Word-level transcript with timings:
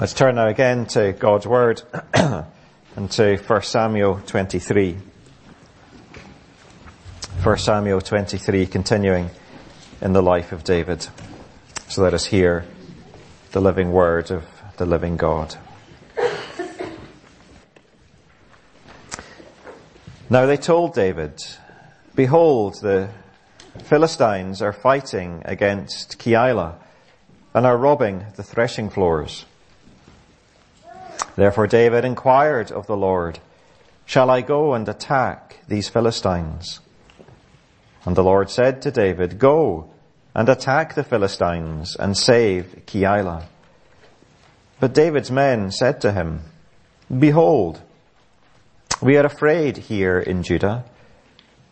Let's 0.00 0.12
turn 0.12 0.36
now 0.36 0.46
again 0.46 0.86
to 0.90 1.12
God's 1.12 1.44
Word 1.44 1.82
and 2.14 3.10
to 3.10 3.36
1 3.36 3.62
Samuel 3.62 4.20
23. 4.24 4.96
1 7.42 7.58
Samuel 7.58 8.00
23, 8.00 8.66
continuing 8.68 9.28
in 10.00 10.12
the 10.12 10.22
life 10.22 10.52
of 10.52 10.62
David. 10.62 11.08
So 11.88 12.02
let 12.02 12.14
us 12.14 12.26
hear 12.26 12.64
the 13.50 13.60
living 13.60 13.90
word 13.90 14.30
of 14.30 14.44
the 14.76 14.86
living 14.86 15.16
God. 15.16 15.56
Now 20.30 20.46
they 20.46 20.58
told 20.58 20.94
David, 20.94 21.42
Behold, 22.14 22.80
the 22.82 23.08
Philistines 23.82 24.62
are 24.62 24.72
fighting 24.72 25.42
against 25.44 26.20
Keilah 26.20 26.76
and 27.52 27.66
are 27.66 27.76
robbing 27.76 28.26
the 28.36 28.44
threshing 28.44 28.90
floors. 28.90 29.44
Therefore 31.38 31.68
David 31.68 32.04
inquired 32.04 32.72
of 32.72 32.88
the 32.88 32.96
Lord, 32.96 33.38
Shall 34.06 34.28
I 34.28 34.40
go 34.40 34.74
and 34.74 34.88
attack 34.88 35.60
these 35.68 35.88
Philistines? 35.88 36.80
And 38.04 38.16
the 38.16 38.24
Lord 38.24 38.50
said 38.50 38.82
to 38.82 38.90
David, 38.90 39.38
Go 39.38 39.88
and 40.34 40.48
attack 40.48 40.96
the 40.96 41.04
Philistines 41.04 41.94
and 41.94 42.16
save 42.16 42.82
Keilah. 42.86 43.44
But 44.80 44.92
David's 44.92 45.30
men 45.30 45.70
said 45.70 46.00
to 46.00 46.10
him, 46.10 46.40
Behold, 47.08 47.82
we 49.00 49.16
are 49.16 49.26
afraid 49.26 49.76
here 49.76 50.18
in 50.18 50.42
Judah. 50.42 50.86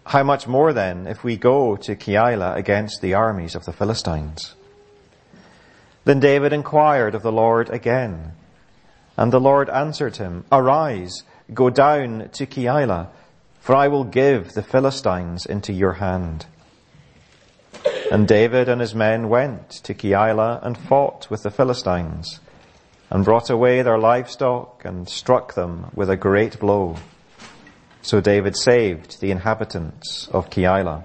How 0.05 0.23
much 0.23 0.47
more 0.47 0.73
then 0.73 1.09
if 1.09 1.25
we 1.25 1.37
go 1.37 1.75
to 1.75 1.97
Keilah 1.97 2.55
against 2.55 3.01
the 3.03 3.15
armies 3.15 3.57
of 3.57 3.65
the 3.65 3.73
Philistines? 3.73 4.55
Then 6.05 6.21
David 6.21 6.53
inquired 6.53 7.17
of 7.17 7.25
the 7.25 7.33
Lord 7.33 7.69
again. 7.69 8.35
And 9.17 9.33
the 9.33 9.41
Lord 9.41 9.71
answered 9.71 10.17
him, 10.17 10.45
Arise, 10.53 11.23
go 11.53 11.71
down 11.71 12.29
to 12.33 12.47
Keilah, 12.47 13.09
for 13.61 13.75
I 13.75 13.89
will 13.89 14.05
give 14.05 14.53
the 14.53 14.63
Philistines 14.63 15.47
into 15.47 15.73
your 15.73 15.95
hand. 15.95 16.47
And 18.11 18.29
David 18.29 18.69
and 18.69 18.81
his 18.81 18.95
men 18.95 19.29
went 19.29 19.71
to 19.85 19.95
Keilah 19.95 20.65
and 20.65 20.79
fought 20.79 21.29
with 21.31 21.43
the 21.43 21.51
Philistines, 21.51 22.41
and 23.11 23.25
brought 23.25 23.51
away 23.51 23.83
their 23.83 23.99
livestock 23.99 24.85
and 24.85 25.09
struck 25.09 25.55
them 25.55 25.91
with 25.95 26.11
a 26.11 26.17
great 26.17 26.59
blow. 26.59 26.97
So 28.03 28.21
David 28.21 28.57
saved 28.57 29.21
the 29.21 29.31
inhabitants 29.31 30.29
of 30.29 30.51
Keilah. 30.51 31.05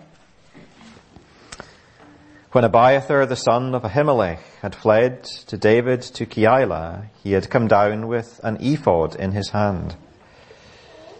When 2.51 2.65
Abiathar 2.65 3.25
the 3.27 3.37
son 3.37 3.73
of 3.75 3.83
Ahimelech 3.83 4.41
had 4.61 4.75
fled 4.75 5.23
to 5.47 5.57
David 5.57 6.01
to 6.01 6.25
Keilah, 6.25 7.05
he 7.23 7.31
had 7.31 7.49
come 7.49 7.69
down 7.69 8.09
with 8.09 8.41
an 8.43 8.57
ephod 8.59 9.15
in 9.15 9.31
his 9.31 9.51
hand. 9.51 9.95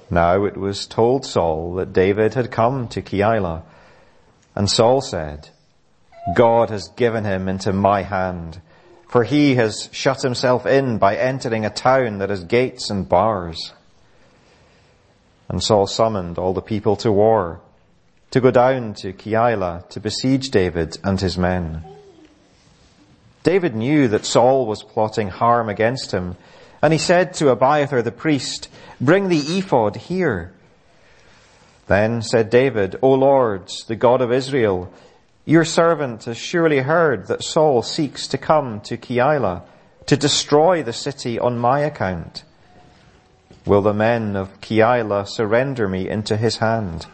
Now 0.09 0.43
it 0.43 0.57
was 0.57 0.85
told 0.85 1.25
Saul 1.25 1.75
that 1.75 1.93
David 1.93 2.33
had 2.33 2.51
come 2.51 2.89
to 2.89 3.01
Keilah, 3.01 3.63
and 4.55 4.69
Saul 4.69 4.99
said, 4.99 5.47
God 6.35 6.69
has 6.69 6.89
given 6.97 7.23
him 7.23 7.47
into 7.47 7.71
my 7.71 8.01
hand, 8.01 8.59
for 9.07 9.23
he 9.23 9.55
has 9.55 9.87
shut 9.93 10.21
himself 10.23 10.65
in 10.65 10.97
by 10.97 11.15
entering 11.15 11.63
a 11.63 11.69
town 11.69 12.17
that 12.17 12.29
has 12.29 12.43
gates 12.43 12.89
and 12.89 13.07
bars. 13.07 13.71
And 15.47 15.63
Saul 15.63 15.87
summoned 15.87 16.37
all 16.37 16.53
the 16.53 16.61
people 16.61 16.97
to 16.97 17.11
war 17.11 17.61
to 18.31 18.41
go 18.41 18.49
down 18.49 18.93
to 18.95 19.13
Keilah 19.13 19.87
to 19.89 19.99
besiege 19.99 20.49
David 20.49 20.97
and 21.03 21.19
his 21.19 21.37
men. 21.37 21.83
David 23.43 23.75
knew 23.75 24.07
that 24.07 24.25
Saul 24.25 24.65
was 24.65 24.83
plotting 24.83 25.29
harm 25.29 25.67
against 25.67 26.11
him, 26.11 26.37
and 26.81 26.93
he 26.93 26.99
said 26.99 27.33
to 27.35 27.49
Abiathar 27.49 28.01
the 28.01 28.11
priest, 28.11 28.69
Bring 28.99 29.29
the 29.29 29.57
ephod 29.57 29.95
here. 29.95 30.53
Then 31.87 32.21
said 32.21 32.49
David, 32.49 32.97
O 33.01 33.11
Lord, 33.13 33.69
the 33.87 33.95
God 33.95 34.21
of 34.21 34.31
Israel, 34.31 34.93
your 35.43 35.65
servant 35.65 36.25
has 36.25 36.37
surely 36.37 36.79
heard 36.79 37.27
that 37.27 37.43
Saul 37.43 37.81
seeks 37.81 38.27
to 38.27 38.37
come 38.37 38.79
to 38.81 38.97
Keilah 38.97 39.63
to 40.05 40.15
destroy 40.15 40.83
the 40.83 40.93
city 40.93 41.39
on 41.39 41.57
my 41.57 41.79
account. 41.79 42.43
Will 43.65 43.81
the 43.81 43.93
men 43.93 44.35
of 44.35 44.61
Keilah 44.61 45.27
surrender 45.27 45.87
me 45.87 46.07
into 46.07 46.37
his 46.37 46.57
hand? 46.57 47.07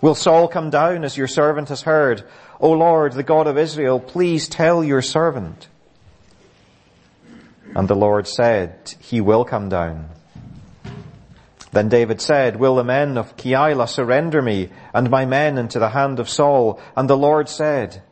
Will 0.00 0.14
Saul 0.14 0.48
come 0.48 0.70
down 0.70 1.04
as 1.04 1.16
your 1.16 1.26
servant 1.26 1.68
has 1.70 1.82
heard? 1.82 2.24
O 2.60 2.70
Lord, 2.72 3.12
the 3.12 3.22
God 3.22 3.46
of 3.46 3.58
Israel, 3.58 3.98
please 3.98 4.48
tell 4.48 4.84
your 4.84 5.02
servant. 5.02 5.68
And 7.74 7.88
the 7.88 7.96
Lord 7.96 8.26
said, 8.26 8.94
He 9.00 9.20
will 9.20 9.44
come 9.44 9.68
down. 9.68 10.08
Then 11.72 11.88
David 11.88 12.20
said, 12.20 12.56
Will 12.56 12.76
the 12.76 12.84
men 12.84 13.18
of 13.18 13.36
Keilah 13.36 13.88
surrender 13.88 14.40
me 14.40 14.70
and 14.94 15.10
my 15.10 15.26
men 15.26 15.58
into 15.58 15.78
the 15.78 15.90
hand 15.90 16.18
of 16.18 16.28
Saul? 16.28 16.80
And 16.96 17.10
the 17.10 17.16
Lord 17.16 17.48
said, 17.48 18.02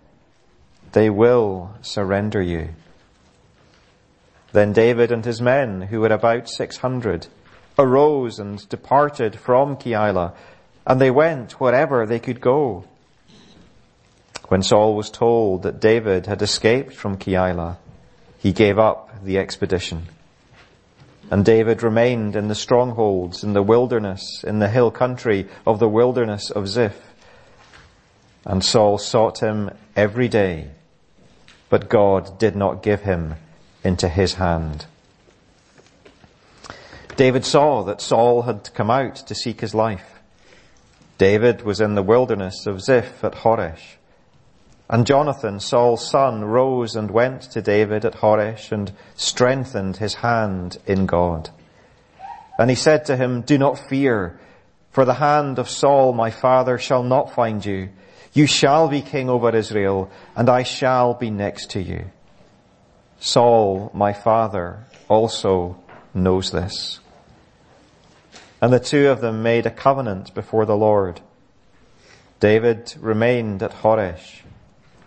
They 0.93 1.09
will 1.09 1.75
surrender 1.81 2.43
you. 2.43 2.71
Then 4.53 4.73
David 4.73 5.11
and 5.11 5.25
his 5.25 5.41
men, 5.41 5.83
who 5.83 6.01
were 6.01 6.09
about 6.09 6.49
six 6.49 6.79
hundred, 6.79 7.27
arose 7.79 8.39
and 8.39 8.67
departed 8.69 9.39
from 9.39 9.77
Keilah 9.77 10.35
and 10.87 11.01
they 11.01 11.11
went 11.11 11.61
wherever 11.61 12.07
they 12.07 12.21
could 12.21 12.41
go. 12.41 12.85
When 14.49 14.63
Saul 14.63 14.95
was 14.95 15.11
told 15.11 15.65
that 15.65 15.81
David 15.81 16.27
had 16.27 16.41
escaped 16.41 16.95
from 16.95 17.19
Keilah, 17.19 17.79
he 18.39 18.53
gave 18.53 18.79
up 18.79 19.25
the 19.25 19.39
expedition. 19.39 20.07
And 21.29 21.45
David 21.45 21.83
remained 21.83 22.37
in 22.37 22.47
the 22.47 22.55
strongholds, 22.55 23.43
in 23.43 23.53
the 23.53 23.63
wilderness, 23.63 24.45
in 24.45 24.61
the 24.61 24.69
hill 24.69 24.93
country 24.93 25.49
of 25.67 25.81
the 25.81 25.89
wilderness 25.89 26.51
of 26.51 26.69
Ziph. 26.69 27.03
And 28.45 28.65
Saul 28.65 28.99
sought 28.99 29.41
him 29.41 29.71
every 29.97 30.29
day, 30.29 30.71
but 31.69 31.89
God 31.89 32.39
did 32.39 32.55
not 32.55 32.85
give 32.85 33.03
him 33.03 33.35
into 33.83 34.09
his 34.09 34.35
hand. 34.35 34.87
David 37.17 37.45
saw 37.45 37.83
that 37.83 38.01
Saul 38.01 38.43
had 38.43 38.73
come 38.75 38.91
out 38.91 39.17
to 39.17 39.35
seek 39.35 39.61
his 39.61 39.75
life. 39.75 40.16
David 41.19 41.63
was 41.63 41.81
in 41.81 41.95
the 41.95 42.03
wilderness 42.03 42.67
of 42.67 42.83
Ziph 42.83 43.25
at 43.25 43.33
Horesh. 43.33 43.97
And 44.89 45.07
Jonathan, 45.07 45.59
Saul's 45.59 46.09
son, 46.09 46.45
rose 46.45 46.95
and 46.95 47.11
went 47.11 47.43
to 47.53 47.63
David 47.63 48.05
at 48.05 48.17
Horesh 48.17 48.71
and 48.71 48.93
strengthened 49.17 49.97
his 49.97 50.15
hand 50.15 50.79
in 50.87 51.07
God. 51.07 51.51
And 52.59 52.71
he 52.71 52.77
said 52.77 53.07
to 53.07 53.17
him, 53.17 53.43
Do 53.43 53.59
not 53.59 53.89
fear, 53.89 54.39
for 54.91 55.05
the 55.05 55.15
hand 55.15 55.59
of 55.59 55.69
Saul 55.69 56.13
my 56.13 56.31
father 56.31 56.79
shall 56.79 57.03
not 57.03 57.35
find 57.35 57.65
you. 57.65 57.91
You 58.33 58.47
shall 58.47 58.89
be 58.89 59.01
king 59.01 59.29
over 59.29 59.55
Israel, 59.55 60.11
and 60.37 60.49
I 60.49 60.63
shall 60.63 61.15
be 61.15 61.31
next 61.31 61.71
to 61.71 61.83
you. 61.83 62.05
Saul 63.19 63.91
my 63.95 64.13
father 64.13 64.85
also 65.09 65.83
knows 66.15 66.51
this. 66.51 67.01
And 68.61 68.73
the 68.73 68.81
two 68.81 69.09
of 69.09 69.21
them 69.21 69.43
made 69.43 69.67
a 69.67 69.71
covenant 69.71 70.35
before 70.35 70.65
the 70.65 70.77
Lord. 70.77 71.21
David 72.41 72.95
remained 72.99 73.63
at 73.63 73.73
Horesh, 73.73 74.43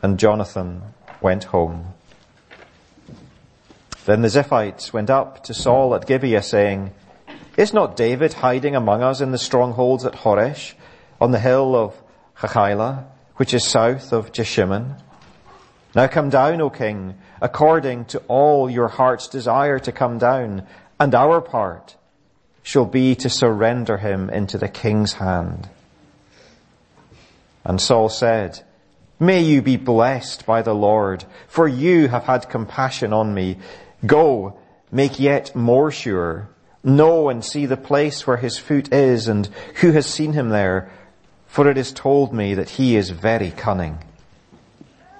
and 0.01 0.19
Jonathan 0.19 0.81
went 1.21 1.45
home. 1.45 1.93
Then 4.05 4.21
the 4.21 4.27
Ziphites 4.27 4.93
went 4.93 5.09
up 5.09 5.43
to 5.43 5.53
Saul 5.53 5.93
at 5.95 6.07
Gibeah 6.07 6.41
saying, 6.41 6.91
Is 7.57 7.73
not 7.73 7.95
David 7.95 8.33
hiding 8.33 8.75
among 8.75 9.03
us 9.03 9.21
in 9.21 9.31
the 9.31 9.37
strongholds 9.37 10.05
at 10.05 10.13
Horesh, 10.13 10.73
on 11.19 11.31
the 11.31 11.39
hill 11.39 11.75
of 11.75 12.01
Hachilah, 12.37 13.05
which 13.35 13.53
is 13.53 13.63
south 13.65 14.13
of 14.13 14.31
Jeshimon? 14.31 14.95
Now 15.95 16.07
come 16.07 16.29
down, 16.29 16.61
O 16.61 16.69
king, 16.69 17.15
according 17.41 18.05
to 18.05 18.19
all 18.27 18.69
your 18.69 18.87
heart's 18.87 19.27
desire 19.27 19.79
to 19.79 19.91
come 19.91 20.17
down, 20.17 20.65
and 20.99 21.13
our 21.15 21.41
part 21.41 21.95
shall 22.69 22.85
be 22.85 23.15
to 23.15 23.27
surrender 23.27 23.97
him 23.97 24.29
into 24.29 24.55
the 24.55 24.67
king's 24.67 25.13
hand. 25.13 25.67
And 27.65 27.81
Saul 27.81 28.09
said, 28.09 28.61
May 29.19 29.41
you 29.41 29.63
be 29.63 29.75
blessed 29.75 30.45
by 30.45 30.61
the 30.61 30.75
Lord, 30.75 31.25
for 31.47 31.67
you 31.67 32.09
have 32.09 32.25
had 32.25 32.47
compassion 32.47 33.11
on 33.11 33.33
me. 33.33 33.57
Go, 34.05 34.59
make 34.91 35.19
yet 35.19 35.55
more 35.55 35.89
sure. 35.89 36.47
Know 36.83 37.29
and 37.29 37.43
see 37.43 37.65
the 37.65 37.75
place 37.75 38.27
where 38.27 38.37
his 38.37 38.59
foot 38.59 38.93
is 38.93 39.27
and 39.27 39.47
who 39.81 39.91
has 39.93 40.05
seen 40.05 40.33
him 40.33 40.49
there, 40.49 40.91
for 41.47 41.67
it 41.71 41.77
is 41.79 41.91
told 41.91 42.35
me 42.35 42.53
that 42.53 42.69
he 42.69 42.95
is 42.95 43.09
very 43.09 43.49
cunning. 43.49 43.97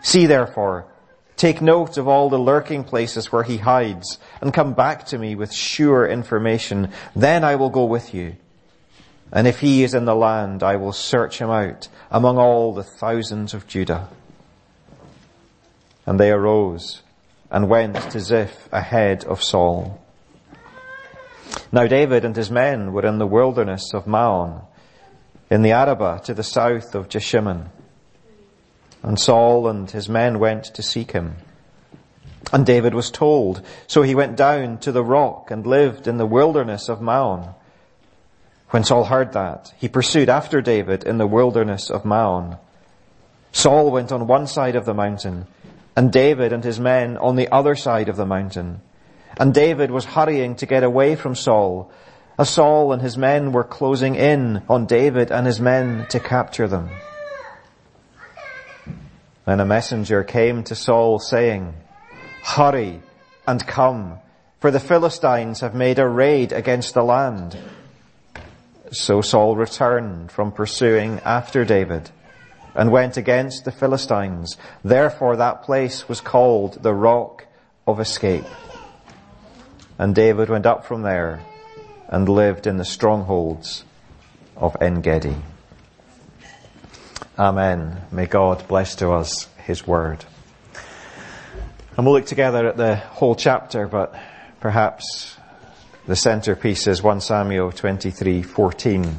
See 0.03 0.27
therefore, 0.27 0.85
Take 1.39 1.61
note 1.61 1.97
of 1.97 2.05
all 2.05 2.29
the 2.29 2.37
lurking 2.37 2.83
places 2.83 3.31
where 3.31 3.43
he 3.43 3.55
hides 3.55 4.19
and 4.41 4.53
come 4.53 4.73
back 4.73 5.05
to 5.05 5.17
me 5.17 5.35
with 5.35 5.53
sure 5.53 6.05
information. 6.05 6.91
Then 7.15 7.45
I 7.45 7.55
will 7.55 7.69
go 7.69 7.85
with 7.85 8.13
you. 8.13 8.35
And 9.31 9.47
if 9.47 9.61
he 9.61 9.83
is 9.83 9.93
in 9.93 10.03
the 10.03 10.15
land, 10.15 10.63
I 10.63 10.75
will 10.75 10.91
search 10.91 11.39
him 11.39 11.49
out 11.49 11.87
among 12.11 12.37
all 12.37 12.73
the 12.73 12.83
thousands 12.83 13.53
of 13.53 13.67
Judah. 13.67 14.09
And 16.05 16.19
they 16.19 16.29
arose 16.29 17.03
and 17.49 17.69
went 17.69 17.95
to 18.11 18.19
Ziph 18.19 18.67
ahead 18.73 19.23
of 19.23 19.41
Saul. 19.41 20.03
Now 21.71 21.87
David 21.87 22.25
and 22.25 22.35
his 22.35 22.51
men 22.51 22.91
were 22.91 23.05
in 23.05 23.17
the 23.17 23.25
wilderness 23.25 23.93
of 23.93 24.07
Maon, 24.07 24.63
in 25.49 25.61
the 25.61 25.71
Arabah 25.71 26.19
to 26.25 26.33
the 26.33 26.43
south 26.43 26.95
of 26.95 27.07
Jeshimon. 27.07 27.69
And 29.03 29.19
Saul 29.19 29.67
and 29.67 29.89
his 29.89 30.09
men 30.09 30.39
went 30.39 30.65
to 30.65 30.83
seek 30.83 31.11
him. 31.11 31.37
And 32.51 32.65
David 32.65 32.93
was 32.93 33.11
told, 33.11 33.61
so 33.87 34.01
he 34.01 34.15
went 34.15 34.35
down 34.35 34.79
to 34.79 34.91
the 34.91 35.03
rock 35.03 35.51
and 35.51 35.65
lived 35.65 36.07
in 36.07 36.17
the 36.17 36.25
wilderness 36.25 36.89
of 36.89 37.01
Maon. 37.01 37.53
When 38.71 38.83
Saul 38.83 39.05
heard 39.05 39.33
that, 39.33 39.73
he 39.77 39.87
pursued 39.87 40.29
after 40.29 40.61
David 40.61 41.03
in 41.03 41.17
the 41.17 41.27
wilderness 41.27 41.89
of 41.89 42.05
Maon. 42.05 42.57
Saul 43.51 43.91
went 43.91 44.11
on 44.11 44.27
one 44.27 44.47
side 44.47 44.75
of 44.75 44.85
the 44.85 44.93
mountain, 44.93 45.47
and 45.95 46.11
David 46.11 46.53
and 46.53 46.63
his 46.63 46.79
men 46.79 47.17
on 47.17 47.35
the 47.35 47.51
other 47.51 47.75
side 47.75 48.09
of 48.09 48.15
the 48.15 48.25
mountain. 48.25 48.81
And 49.37 49.53
David 49.53 49.91
was 49.91 50.05
hurrying 50.05 50.55
to 50.57 50.65
get 50.65 50.83
away 50.83 51.15
from 51.15 51.35
Saul, 51.35 51.91
as 52.37 52.49
Saul 52.49 52.93
and 52.93 53.01
his 53.01 53.17
men 53.17 53.51
were 53.51 53.63
closing 53.63 54.15
in 54.15 54.63
on 54.69 54.85
David 54.85 55.31
and 55.31 55.45
his 55.45 55.59
men 55.59 56.05
to 56.09 56.19
capture 56.19 56.67
them. 56.67 56.89
Then 59.49 59.59
a 59.59 59.65
messenger 59.65 60.23
came 60.23 60.63
to 60.65 60.75
Saul 60.75 61.17
saying, 61.17 61.73
Hurry 62.43 63.01
and 63.47 63.65
come, 63.65 64.19
for 64.59 64.69
the 64.69 64.79
Philistines 64.79 65.61
have 65.61 65.73
made 65.73 65.97
a 65.97 66.07
raid 66.07 66.51
against 66.51 66.93
the 66.93 67.01
land. 67.01 67.57
So 68.91 69.21
Saul 69.21 69.55
returned 69.55 70.31
from 70.31 70.51
pursuing 70.51 71.19
after 71.25 71.65
David 71.65 72.11
and 72.75 72.91
went 72.91 73.17
against 73.17 73.65
the 73.65 73.71
Philistines. 73.71 74.55
Therefore 74.83 75.35
that 75.37 75.63
place 75.63 76.07
was 76.07 76.21
called 76.21 76.83
the 76.83 76.93
rock 76.93 77.47
of 77.87 77.99
escape. 77.99 78.45
And 79.97 80.13
David 80.13 80.49
went 80.49 80.67
up 80.67 80.85
from 80.85 81.01
there 81.01 81.39
and 82.07 82.29
lived 82.29 82.67
in 82.67 82.77
the 82.77 82.85
strongholds 82.85 83.83
of 84.55 84.77
En-gedi. 84.79 85.37
Amen. 87.39 88.01
May 88.11 88.25
God 88.25 88.67
bless 88.67 88.95
to 88.95 89.11
us 89.11 89.47
His 89.63 89.87
word. 89.87 90.25
And 91.95 92.05
we'll 92.05 92.15
look 92.15 92.25
together 92.25 92.67
at 92.67 92.75
the 92.75 92.97
whole 92.97 93.33
chapter, 93.33 93.87
but 93.87 94.13
perhaps 94.59 95.37
the 96.05 96.17
centerpiece 96.17 96.85
is 96.85 97.01
1 97.01 97.21
Samuel 97.21 97.71
23:14. 97.71 99.15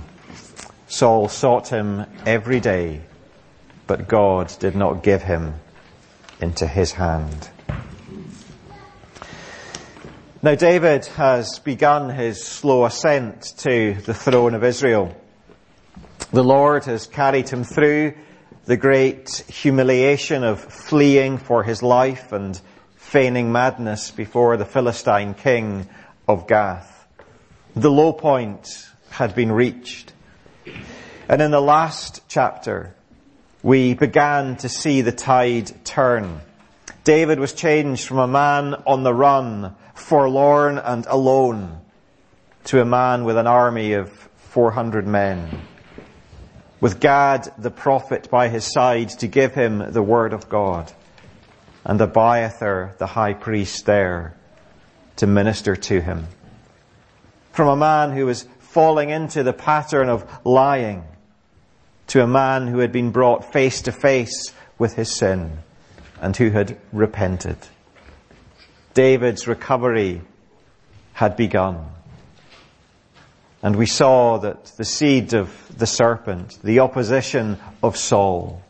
Saul 0.87 1.28
sought 1.28 1.69
him 1.69 2.05
every 2.26 2.61
day, 2.61 3.00
but 3.87 4.06
God 4.06 4.52
did 4.58 4.76
not 4.76 5.02
give 5.02 5.23
him 5.23 5.55
into 6.43 6.66
his 6.66 6.93
hand. 6.93 7.49
Now 10.43 10.56
David 10.56 11.06
has 11.06 11.58
begun 11.58 12.11
his 12.11 12.44
slow 12.44 12.84
ascent 12.84 13.55
to 13.61 13.94
the 13.94 14.12
throne 14.12 14.55
of 14.55 14.62
Israel. 14.62 15.16
The 16.32 16.44
Lord 16.44 16.84
has 16.84 17.08
carried 17.08 17.48
him 17.48 17.64
through 17.64 18.14
the 18.64 18.76
great 18.76 19.42
humiliation 19.48 20.44
of 20.44 20.60
fleeing 20.60 21.38
for 21.38 21.64
his 21.64 21.82
life 21.82 22.30
and 22.30 22.60
feigning 22.94 23.50
madness 23.50 24.12
before 24.12 24.56
the 24.56 24.64
Philistine 24.64 25.34
king 25.34 25.88
of 26.28 26.46
Gath. 26.46 27.08
The 27.74 27.90
low 27.90 28.12
point 28.12 28.88
had 29.10 29.34
been 29.34 29.50
reached. 29.50 30.12
And 31.28 31.42
in 31.42 31.50
the 31.50 31.60
last 31.60 32.22
chapter, 32.28 32.94
we 33.64 33.94
began 33.94 34.54
to 34.58 34.68
see 34.68 35.00
the 35.00 35.10
tide 35.10 35.84
turn. 35.84 36.42
David 37.02 37.40
was 37.40 37.54
changed 37.54 38.06
from 38.06 38.18
a 38.18 38.28
man 38.28 38.74
on 38.86 39.02
the 39.02 39.14
run 39.14 39.74
forlorn 39.94 40.78
and 40.78 41.06
alone, 41.06 41.80
to 42.66 42.80
a 42.80 42.84
man 42.84 43.24
with 43.24 43.36
an 43.36 43.48
army 43.48 43.94
of 43.94 44.10
400 44.10 45.08
men, 45.08 45.62
with 46.80 47.00
Gad 47.00 47.52
the 47.58 47.70
prophet 47.70 48.30
by 48.30 48.48
his 48.48 48.64
side 48.64 49.10
to 49.10 49.26
give 49.26 49.54
him 49.54 49.92
the 49.92 50.02
word 50.02 50.32
of 50.32 50.48
God, 50.48 50.92
and 51.84 52.00
Abiathar 52.00 52.94
the 52.98 53.06
high 53.06 53.34
priest 53.34 53.86
there 53.86 54.34
to 55.16 55.26
minister 55.26 55.76
to 55.76 56.00
him. 56.00 56.26
From 57.52 57.68
a 57.68 57.76
man 57.76 58.12
who 58.12 58.26
was 58.26 58.46
falling 58.60 59.10
into 59.10 59.42
the 59.42 59.52
pattern 59.52 60.08
of 60.08 60.24
lying 60.44 61.04
to 62.06 62.22
a 62.22 62.26
man 62.26 62.66
who 62.66 62.78
had 62.78 62.92
been 62.92 63.10
brought 63.10 63.52
face 63.52 63.82
to 63.82 63.92
face 63.92 64.52
with 64.78 64.94
his 64.94 65.14
sin 65.14 65.58
and 66.20 66.36
who 66.36 66.50
had 66.50 66.78
repented. 66.92 67.56
David's 68.94 69.46
recovery 69.46 70.22
had 71.12 71.36
begun. 71.36 71.86
And 73.62 73.76
we 73.76 73.86
saw 73.86 74.38
that 74.38 74.64
the 74.76 74.84
seed 74.84 75.34
of 75.34 75.50
the 75.76 75.86
serpent, 75.86 76.58
the 76.64 76.80
opposition 76.80 77.58
of 77.82 77.96
Saul, 77.96 78.62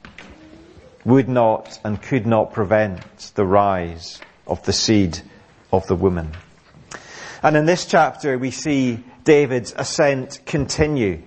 would 1.04 1.28
not 1.28 1.78
and 1.84 2.02
could 2.02 2.26
not 2.26 2.52
prevent 2.52 3.32
the 3.34 3.46
rise 3.46 4.20
of 4.46 4.64
the 4.64 4.72
seed 4.72 5.20
of 5.72 5.86
the 5.86 5.94
woman. 5.94 6.32
And 7.42 7.56
in 7.56 7.66
this 7.66 7.86
chapter 7.86 8.36
we 8.36 8.50
see 8.50 9.02
David's 9.24 9.72
ascent 9.76 10.40
continue 10.44 11.22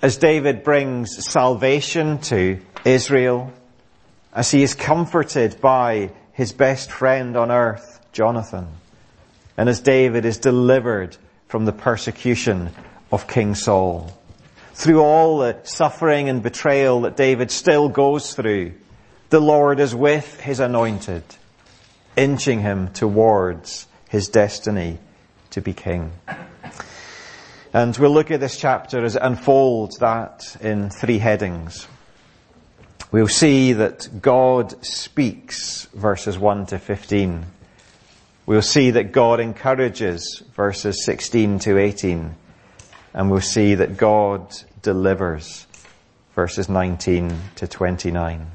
as 0.00 0.16
David 0.16 0.64
brings 0.64 1.28
salvation 1.28 2.18
to 2.18 2.60
Israel, 2.84 3.52
as 4.32 4.50
he 4.50 4.62
is 4.62 4.74
comforted 4.74 5.60
by 5.60 6.10
his 6.32 6.52
best 6.52 6.90
friend 6.90 7.36
on 7.36 7.50
earth, 7.50 8.00
Jonathan. 8.12 8.66
And 9.56 9.68
as 9.68 9.80
David 9.80 10.24
is 10.24 10.38
delivered 10.38 11.16
from 11.48 11.66
the 11.66 11.72
persecution 11.72 12.70
of 13.12 13.28
King 13.28 13.54
Saul. 13.54 14.10
Through 14.74 15.00
all 15.00 15.38
the 15.38 15.58
suffering 15.64 16.28
and 16.30 16.42
betrayal 16.42 17.02
that 17.02 17.16
David 17.16 17.50
still 17.50 17.88
goes 17.90 18.34
through, 18.34 18.72
the 19.28 19.40
Lord 19.40 19.78
is 19.78 19.94
with 19.94 20.40
his 20.40 20.58
anointed, 20.58 21.22
inching 22.16 22.60
him 22.60 22.88
towards 22.92 23.86
his 24.08 24.28
destiny 24.28 24.98
to 25.50 25.60
be 25.60 25.74
king. 25.74 26.12
And 27.74 27.96
we'll 27.96 28.12
look 28.12 28.30
at 28.30 28.40
this 28.40 28.58
chapter 28.58 29.04
as 29.04 29.16
it 29.16 29.22
unfolds 29.22 29.98
that 29.98 30.56
in 30.60 30.90
three 30.90 31.18
headings. 31.18 31.86
We'll 33.10 33.28
see 33.28 33.74
that 33.74 34.22
God 34.22 34.84
speaks, 34.84 35.86
verses 35.94 36.38
1 36.38 36.66
to 36.66 36.78
15. 36.78 37.44
We'll 38.46 38.62
see 38.62 38.90
that 38.90 39.12
God 39.12 39.38
encourages 39.38 40.42
verses 40.54 41.04
16 41.04 41.58
to 41.60 41.78
18. 41.78 42.34
And 43.14 43.30
we'll 43.30 43.40
see 43.40 43.74
that 43.74 43.96
God 43.96 44.54
delivers 44.80 45.66
verses 46.34 46.68
19 46.68 47.36
to 47.56 47.66
29. 47.66 48.46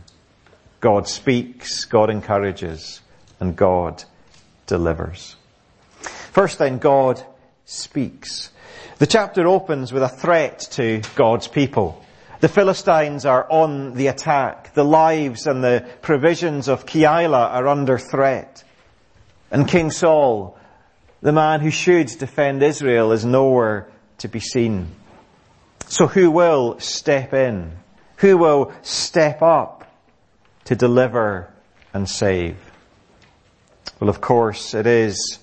God 0.80 1.08
speaks, 1.08 1.86
God 1.86 2.10
encourages, 2.10 3.02
and 3.40 3.56
God 3.56 4.04
delivers. 4.66 5.36
First 6.32 6.60
then, 6.60 6.78
God 6.78 7.24
speaks. 7.66 8.52
The 8.98 9.08
chapter 9.08 9.48
opens 9.48 9.94
with 9.94 10.04
a 10.04 10.10
threat 10.10 10.68
to 10.72 11.02
God's 11.16 11.48
people. 11.48 12.04
The 12.40 12.48
Philistines 12.48 13.26
are 13.26 13.52
on 13.52 13.96
the 13.96 14.08
attack. 14.08 14.74
The 14.74 14.86
lives 14.86 15.48
and 15.48 15.64
the 15.64 15.88
provisions 16.02 16.68
of 16.68 16.86
Keilah 16.86 17.52
are 17.52 17.68
under 17.68 17.98
threat. 17.98 18.64
And 19.50 19.68
King 19.68 19.90
Saul, 19.90 20.58
the 21.22 21.32
man 21.32 21.62
who 21.62 21.72
should 21.72 22.08
defend 22.08 22.62
Israel, 22.62 23.12
is 23.12 23.26
nowhere 23.26 23.90
to 24.20 24.28
be 24.28 24.40
seen. 24.40 24.88
So 25.88 26.08
who 26.08 26.32
will 26.32 26.80
step 26.80 27.34
in? 27.34 27.72
Who 28.18 28.38
will 28.38 28.74
step 28.82 29.42
up 29.42 29.90
to 30.66 30.76
deliver 30.76 31.52
and 31.94 32.10
save? 32.10 32.58
Well, 34.00 34.10
of 34.10 34.22
course, 34.22 34.74
it 34.74 34.86
is 34.86 35.40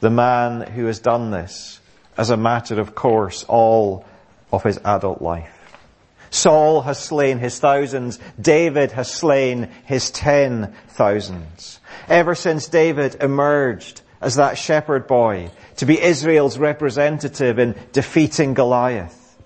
the 0.00 0.10
man 0.10 0.62
who 0.62 0.86
has 0.86 1.00
done 1.00 1.30
this 1.30 1.80
as 2.16 2.30
a 2.30 2.36
matter 2.36 2.80
of 2.80 2.94
course 2.94 3.44
all 3.44 4.04
of 4.52 4.62
his 4.62 4.78
adult 4.84 5.22
life. 5.22 5.54
Saul 6.30 6.82
has 6.82 6.98
slain 6.98 7.38
his 7.38 7.58
thousands. 7.58 8.18
David 8.40 8.92
has 8.92 9.10
slain 9.10 9.70
his 9.84 10.10
ten 10.10 10.74
thousands. 10.88 11.80
Ever 12.08 12.34
since 12.34 12.68
David 12.68 13.16
emerged 13.22 14.02
as 14.20 14.36
that 14.36 14.58
shepherd 14.58 15.06
boy 15.06 15.50
to 15.78 15.86
be 15.86 16.00
Israel's 16.00 16.58
representative 16.58 17.58
in 17.58 17.74
defeating 17.92 18.54
Goliath, 18.54 19.36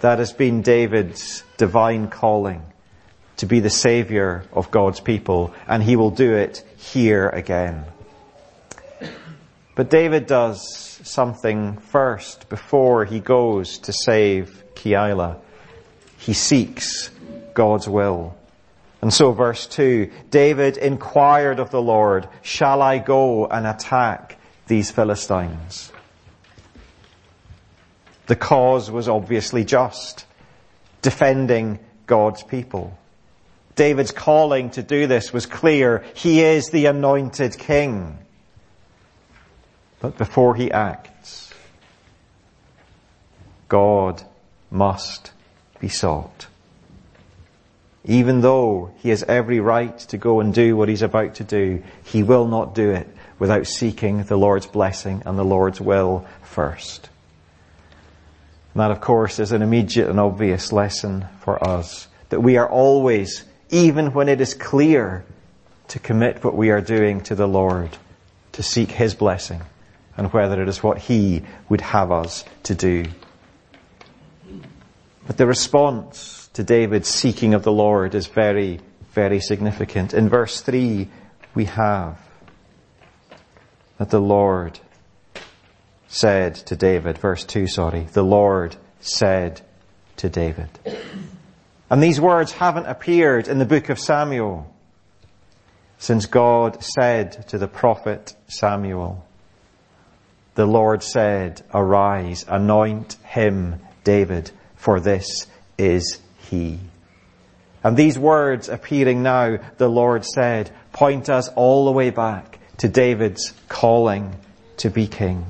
that 0.00 0.18
has 0.18 0.32
been 0.32 0.62
David's 0.62 1.44
divine 1.56 2.08
calling 2.08 2.62
to 3.36 3.46
be 3.46 3.60
the 3.60 3.70
savior 3.70 4.44
of 4.52 4.70
God's 4.70 5.00
people, 5.00 5.54
and 5.68 5.82
he 5.82 5.94
will 5.94 6.10
do 6.10 6.34
it 6.34 6.64
here 6.76 7.28
again. 7.28 7.84
But 9.76 9.90
David 9.90 10.26
does 10.26 11.00
something 11.04 11.78
first 11.78 12.48
before 12.48 13.04
he 13.04 13.20
goes 13.20 13.78
to 13.80 13.92
save 13.92 14.64
Keilah 14.74 15.40
he 16.18 16.32
seeks 16.34 17.10
God's 17.54 17.88
will. 17.88 18.36
And 19.00 19.14
so 19.14 19.32
verse 19.32 19.66
2, 19.66 20.10
David 20.30 20.76
inquired 20.76 21.60
of 21.60 21.70
the 21.70 21.80
Lord, 21.80 22.28
shall 22.42 22.82
I 22.82 22.98
go 22.98 23.46
and 23.46 23.66
attack 23.66 24.37
these 24.68 24.90
Philistines? 24.90 25.90
The 28.26 28.36
cause 28.36 28.90
was 28.90 29.08
obviously 29.08 29.64
just, 29.64 30.26
defending 31.02 31.78
God's 32.06 32.42
people. 32.42 32.96
David's 33.74 34.10
calling 34.10 34.70
to 34.70 34.82
do 34.82 35.06
this 35.06 35.32
was 35.32 35.46
clear. 35.46 36.04
He 36.14 36.42
is 36.42 36.70
the 36.70 36.86
anointed 36.86 37.58
king. 37.58 38.18
But 40.00 40.18
before 40.18 40.54
he 40.54 40.70
acts, 40.70 41.52
God 43.68 44.22
must 44.70 45.32
be 45.80 45.88
sought. 45.88 46.46
Even 48.04 48.40
though 48.40 48.92
he 48.98 49.10
has 49.10 49.22
every 49.22 49.60
right 49.60 49.98
to 49.98 50.18
go 50.18 50.40
and 50.40 50.52
do 50.52 50.76
what 50.76 50.88
he's 50.88 51.02
about 51.02 51.36
to 51.36 51.44
do, 51.44 51.82
he 52.04 52.22
will 52.22 52.46
not 52.46 52.74
do 52.74 52.90
it 52.90 53.08
without 53.38 53.66
seeking 53.66 54.24
the 54.24 54.36
Lord's 54.36 54.66
blessing 54.66 55.22
and 55.24 55.38
the 55.38 55.44
Lord's 55.44 55.80
will 55.80 56.26
first. 56.42 57.08
And 58.74 58.80
that, 58.80 58.90
of 58.90 59.00
course, 59.00 59.38
is 59.38 59.52
an 59.52 59.62
immediate 59.62 60.08
and 60.08 60.20
obvious 60.20 60.72
lesson 60.72 61.26
for 61.40 61.62
us 61.66 62.08
that 62.28 62.40
we 62.40 62.56
are 62.58 62.68
always, 62.68 63.44
even 63.70 64.12
when 64.12 64.28
it 64.28 64.40
is 64.40 64.54
clear, 64.54 65.24
to 65.88 65.98
commit 65.98 66.44
what 66.44 66.54
we 66.54 66.70
are 66.70 66.80
doing 66.80 67.22
to 67.22 67.34
the 67.34 67.48
Lord, 67.48 67.90
to 68.52 68.62
seek 68.62 68.90
His 68.90 69.14
blessing, 69.14 69.62
and 70.16 70.32
whether 70.32 70.62
it 70.62 70.68
is 70.68 70.82
what 70.82 70.98
He 70.98 71.42
would 71.68 71.80
have 71.80 72.12
us 72.12 72.44
to 72.64 72.74
do. 72.74 73.04
But 75.26 75.36
the 75.36 75.46
response 75.46 76.50
to 76.54 76.62
David's 76.62 77.08
seeking 77.08 77.54
of 77.54 77.62
the 77.62 77.72
Lord 77.72 78.14
is 78.14 78.26
very, 78.26 78.80
very 79.12 79.40
significant. 79.40 80.12
In 80.12 80.28
verse 80.28 80.60
3, 80.60 81.08
we 81.54 81.64
have 81.66 82.18
that 83.98 84.10
the 84.10 84.20
Lord 84.20 84.78
said 86.06 86.54
to 86.54 86.76
David, 86.76 87.18
verse 87.18 87.44
2, 87.44 87.66
sorry, 87.66 88.06
the 88.12 88.22
Lord 88.22 88.76
said 89.00 89.60
to 90.16 90.28
David. 90.28 90.70
And 91.90 92.02
these 92.02 92.20
words 92.20 92.52
haven't 92.52 92.86
appeared 92.86 93.48
in 93.48 93.58
the 93.58 93.64
book 93.64 93.88
of 93.88 93.98
Samuel 93.98 94.72
since 95.98 96.26
God 96.26 96.82
said 96.82 97.48
to 97.48 97.58
the 97.58 97.68
prophet 97.68 98.34
Samuel, 98.46 99.24
the 100.54 100.66
Lord 100.66 101.02
said, 101.02 101.62
arise, 101.74 102.44
anoint 102.48 103.14
him, 103.24 103.80
David, 104.04 104.50
for 104.76 105.00
this 105.00 105.46
is 105.76 106.20
he. 106.50 106.78
And 107.84 107.96
these 107.96 108.18
words 108.18 108.68
appearing 108.68 109.22
now, 109.22 109.58
the 109.76 109.88
Lord 109.88 110.24
said, 110.24 110.70
point 110.92 111.28
us 111.28 111.48
all 111.54 111.84
the 111.84 111.92
way 111.92 112.10
back 112.10 112.47
to 112.78 112.88
David's 112.88 113.52
calling 113.68 114.34
to 114.78 114.90
be 114.90 115.06
king. 115.06 115.44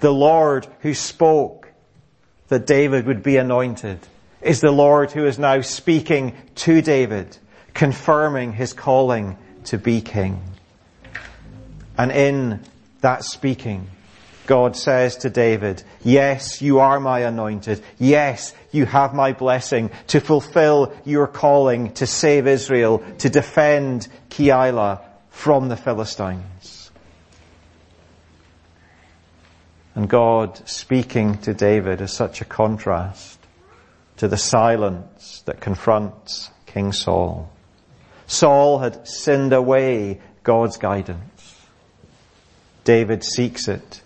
The 0.00 0.12
Lord 0.12 0.66
who 0.80 0.94
spoke 0.94 1.68
that 2.48 2.66
David 2.66 3.06
would 3.06 3.22
be 3.22 3.36
anointed 3.36 3.98
is 4.40 4.60
the 4.60 4.70
Lord 4.70 5.10
who 5.10 5.26
is 5.26 5.38
now 5.38 5.60
speaking 5.62 6.36
to 6.56 6.82
David, 6.82 7.36
confirming 7.74 8.52
his 8.52 8.72
calling 8.72 9.36
to 9.64 9.78
be 9.78 10.00
king. 10.00 10.42
And 11.98 12.12
in 12.12 12.60
that 13.00 13.24
speaking, 13.24 13.88
God 14.46 14.76
says 14.76 15.16
to 15.18 15.30
David, 15.30 15.82
yes, 16.04 16.62
you 16.62 16.78
are 16.78 17.00
my 17.00 17.20
anointed. 17.20 17.82
Yes, 17.98 18.54
you 18.70 18.86
have 18.86 19.12
my 19.12 19.32
blessing 19.32 19.90
to 20.08 20.20
fulfill 20.20 20.94
your 21.04 21.26
calling 21.26 21.92
to 21.94 22.06
save 22.06 22.46
Israel, 22.46 23.02
to 23.18 23.28
defend 23.28 24.06
Keilah 24.30 25.00
from 25.30 25.68
the 25.68 25.76
Philistines. 25.76 26.44
And 29.96 30.10
God 30.10 30.68
speaking 30.68 31.38
to 31.38 31.54
David 31.54 32.02
is 32.02 32.12
such 32.12 32.42
a 32.42 32.44
contrast 32.44 33.38
to 34.18 34.28
the 34.28 34.36
silence 34.36 35.42
that 35.46 35.58
confronts 35.58 36.50
King 36.66 36.92
Saul. 36.92 37.50
Saul 38.26 38.80
had 38.80 39.08
sinned 39.08 39.54
away 39.54 40.20
God's 40.42 40.76
guidance. 40.76 41.66
David 42.84 43.24
seeks 43.24 43.68
it 43.68 44.02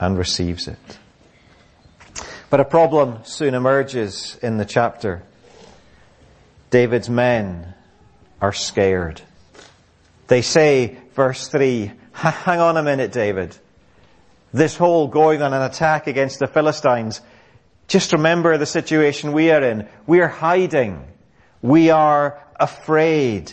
and 0.00 0.16
receives 0.16 0.68
it. 0.68 0.98
But 2.48 2.60
a 2.60 2.64
problem 2.64 3.18
soon 3.24 3.52
emerges 3.52 4.38
in 4.42 4.56
the 4.56 4.64
chapter. 4.64 5.22
David's 6.70 7.10
men 7.10 7.74
are 8.40 8.54
scared. 8.54 9.20
They 10.28 10.40
say, 10.40 10.96
verse 11.14 11.46
3, 11.48 11.92
hang 12.12 12.60
on 12.60 12.78
a 12.78 12.82
minute, 12.82 13.12
David. 13.12 13.54
This 14.54 14.76
whole 14.76 15.08
going 15.08 15.42
on 15.42 15.52
an 15.52 15.62
attack 15.62 16.06
against 16.06 16.38
the 16.38 16.46
Philistines, 16.46 17.20
just 17.88 18.12
remember 18.12 18.56
the 18.56 18.66
situation 18.66 19.32
we 19.32 19.50
are 19.50 19.60
in. 19.60 19.88
We 20.06 20.20
are 20.20 20.28
hiding. 20.28 21.04
We 21.60 21.90
are 21.90 22.40
afraid. 22.54 23.52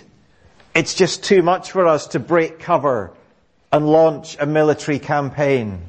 It's 0.76 0.94
just 0.94 1.24
too 1.24 1.42
much 1.42 1.72
for 1.72 1.88
us 1.88 2.06
to 2.10 2.20
break 2.20 2.60
cover 2.60 3.12
and 3.72 3.90
launch 3.90 4.38
a 4.40 4.46
military 4.46 5.00
campaign. 5.00 5.82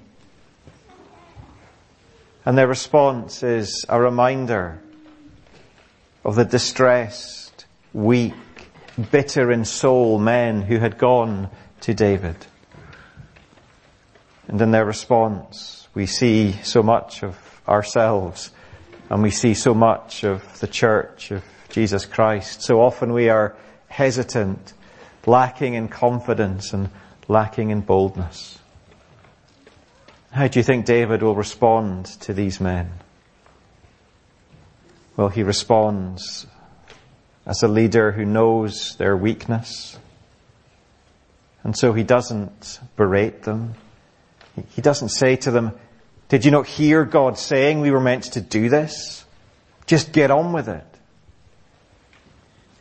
And 2.47 2.57
their 2.57 2.67
response 2.67 3.43
is 3.43 3.85
a 3.91 4.01
reminder 4.01 4.81
of 6.25 6.37
the 6.37 6.47
distressed, 6.47 7.67
weak, 7.93 8.33
bitter 9.11 9.53
in 9.53 9.67
soul 9.67 10.19
men 10.19 10.63
who 10.63 10.79
had 10.79 10.97
gone 10.97 11.51
to 11.83 11.93
David. 11.93 12.47
And 14.49 14.61
in 14.61 14.71
their 14.71 14.85
response, 14.85 15.89
we 15.95 16.07
see 16.07 16.53
so 16.63 16.83
much 16.83 17.23
of 17.23 17.37
ourselves 17.69 18.51
and 19.09 19.23
we 19.23 19.31
see 19.31 19.55
so 19.55 19.75
much 19.75 20.25
of 20.25 20.61
the 20.61 20.67
church 20.67 21.31
of 21.31 21.45
Jesus 21.69 22.07
Christ. 22.07 22.63
So 22.63 22.81
often 22.81 23.13
we 23.13 23.29
are 23.29 23.55
hesitant, 23.89 24.73
lacking 25.27 25.75
in 25.75 25.89
confidence 25.89 26.73
and 26.73 26.89
lacking 27.29 27.71
in 27.71 27.81
boldness. 27.81 28.59
How 30.31 30.49
do 30.49 30.59
you 30.59 30.63
think 30.63 30.87
David 30.87 31.23
will 31.23 31.35
respond 31.35 32.07
to 32.23 32.33
these 32.33 32.59
men? 32.59 32.91
Well, 35.17 35.29
he 35.29 35.43
responds 35.43 36.47
as 37.45 37.63
a 37.63 37.69
leader 37.69 38.13
who 38.13 38.25
knows 38.25 38.97
their 38.97 39.15
weakness. 39.15 39.99
And 41.65 41.77
so 41.77 41.93
he 41.93 42.03
doesn't 42.03 42.81
berate 42.97 43.43
them. 43.43 43.75
He 44.71 44.83
doesn't 44.83 45.11
say 45.11 45.37
to 45.37 45.51
them, 45.51 45.73
did 46.29 46.45
you 46.45 46.51
not 46.51 46.67
hear 46.67 47.05
God 47.05 47.39
saying 47.39 47.81
we 47.81 47.91
were 47.91 48.01
meant 48.01 48.25
to 48.33 48.41
do 48.41 48.69
this? 48.69 49.25
Just 49.87 50.13
get 50.13 50.31
on 50.31 50.53
with 50.53 50.69
it. 50.69 50.85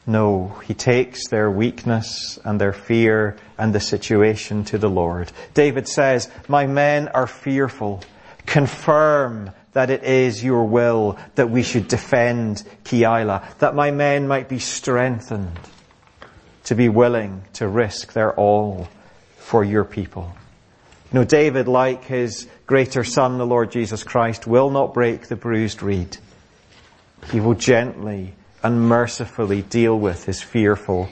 No, 0.07 0.47
he 0.65 0.73
takes 0.73 1.27
their 1.27 1.49
weakness 1.49 2.39
and 2.43 2.59
their 2.59 2.73
fear 2.73 3.37
and 3.57 3.73
the 3.73 3.79
situation 3.79 4.63
to 4.65 4.77
the 4.77 4.89
Lord. 4.89 5.31
David 5.53 5.87
says, 5.87 6.29
my 6.47 6.65
men 6.65 7.07
are 7.09 7.27
fearful. 7.27 8.01
Confirm 8.45 9.51
that 9.73 9.89
it 9.89 10.03
is 10.03 10.43
your 10.43 10.65
will 10.65 11.17
that 11.35 11.49
we 11.49 11.63
should 11.63 11.87
defend 11.87 12.63
Keilah, 12.83 13.57
that 13.59 13.75
my 13.75 13.91
men 13.91 14.27
might 14.27 14.49
be 14.49 14.59
strengthened 14.59 15.59
to 16.65 16.75
be 16.75 16.89
willing 16.89 17.43
to 17.53 17.67
risk 17.67 18.13
their 18.13 18.33
all 18.33 18.87
for 19.37 19.63
your 19.63 19.85
people. 19.85 20.33
You 21.11 21.19
know, 21.19 21.25
David, 21.25 21.67
like 21.67 22.05
his 22.05 22.47
greater 22.65 23.03
son, 23.03 23.37
the 23.37 23.45
Lord 23.45 23.71
Jesus 23.71 24.03
Christ, 24.03 24.47
will 24.47 24.69
not 24.69 24.93
break 24.93 25.27
the 25.27 25.35
bruised 25.35 25.83
reed. 25.83 26.17
He 27.31 27.41
will 27.41 27.53
gently 27.53 28.33
and 28.63 28.87
mercifully 28.87 29.61
deal 29.61 29.97
with 29.99 30.25
his 30.25 30.41
fearful 30.41 31.09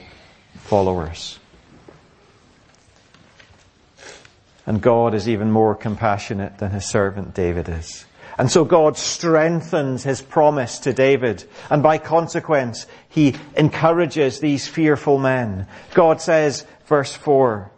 followers. 0.54 1.38
And 4.66 4.80
God 4.80 5.14
is 5.14 5.28
even 5.28 5.50
more 5.50 5.74
compassionate 5.74 6.58
than 6.58 6.70
his 6.70 6.88
servant 6.88 7.34
David 7.34 7.68
is. 7.68 8.06
And 8.38 8.50
so 8.50 8.64
God 8.64 8.96
strengthens 8.96 10.02
his 10.02 10.22
promise 10.22 10.78
to 10.80 10.94
David. 10.94 11.44
And 11.68 11.82
by 11.82 11.98
consequence, 11.98 12.86
he 13.10 13.34
encourages 13.54 14.40
these 14.40 14.66
fearful 14.66 15.18
men. 15.18 15.66
God 15.92 16.22
says, 16.22 16.64
verse 16.86 17.12
4, 17.12 17.70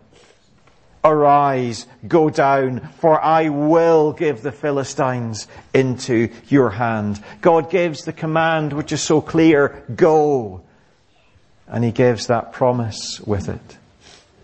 Arise, 1.04 1.86
go 2.06 2.30
down, 2.30 2.88
for 2.98 3.20
I 3.20 3.48
will 3.48 4.12
give 4.12 4.42
the 4.42 4.52
Philistines 4.52 5.48
into 5.74 6.30
your 6.48 6.70
hand. 6.70 7.22
God 7.40 7.70
gives 7.70 8.04
the 8.04 8.12
command 8.12 8.72
which 8.72 8.92
is 8.92 9.02
so 9.02 9.20
clear, 9.20 9.84
go. 9.94 10.62
And 11.66 11.82
he 11.82 11.90
gives 11.90 12.28
that 12.28 12.52
promise 12.52 13.20
with 13.20 13.48
it. 13.48 13.78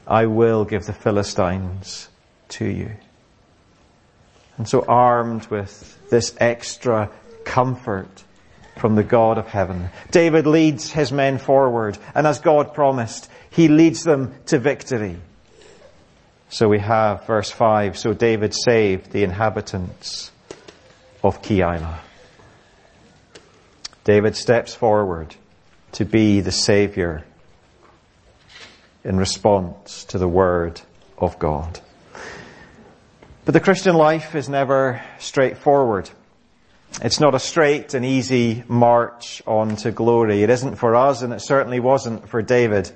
I 0.07 0.27
will 0.27 0.65
give 0.65 0.87
the 0.87 0.93
Philistines 0.93 2.09
to 2.51 2.65
you. 2.65 2.91
And 4.57 4.69
so 4.69 4.85
armed 4.89 5.47
with 5.47 5.97
this 6.11 6.35
extra 6.41 7.11
comfort 7.45 8.25
from 8.79 8.95
the 8.95 9.05
God 9.05 9.39
of 9.39 9.47
heaven. 9.47 9.91
David 10.11 10.47
leads 10.47 10.91
his 10.91 11.13
men 11.13 11.39
forward, 11.39 11.99
and 12.15 12.27
as 12.27 12.41
God 12.41 12.75
promised, 12.75 13.31
he 13.51 13.69
leads 13.69 14.05
them 14.05 14.35
to 14.47 14.59
victory. 14.59 15.17
So 16.51 16.69
we 16.69 16.79
have 16.79 17.27
verse 17.27 17.51
5, 17.51 17.99
so 17.99 18.15
David 18.15 18.55
saved 18.55 19.13
the 19.13 19.23
inhabitants 19.23 20.33
of 21.23 21.43
Keilah. 21.43 21.99
David 24.05 24.35
steps 24.35 24.75
forward 24.75 25.35
to 25.93 26.07
be 26.07 26.41
the 26.41 26.53
Saviour 26.53 27.23
in 29.05 29.19
response 29.19 30.05
to 30.05 30.19
the 30.19 30.29
Word 30.29 30.81
of 31.19 31.39
God. 31.39 31.81
But 33.45 33.53
the 33.53 33.61
Christian 33.61 33.95
life 33.95 34.35
is 34.35 34.49
never 34.49 35.03
straightforward. 35.19 36.09
It's 37.03 37.21
not 37.21 37.35
a 37.35 37.39
straight 37.39 37.93
and 37.93 38.05
easy 38.05 38.65
march 38.69 39.43
on 39.47 39.77
to 39.77 39.91
glory. 39.91 40.43
It 40.43 40.51
isn't 40.51 40.77
for 40.77 40.97
us 40.97 41.21
and 41.21 41.33
it 41.35 41.41
certainly 41.41 41.81
wasn't 41.81 42.29
for 42.29 42.41
David 42.41 42.91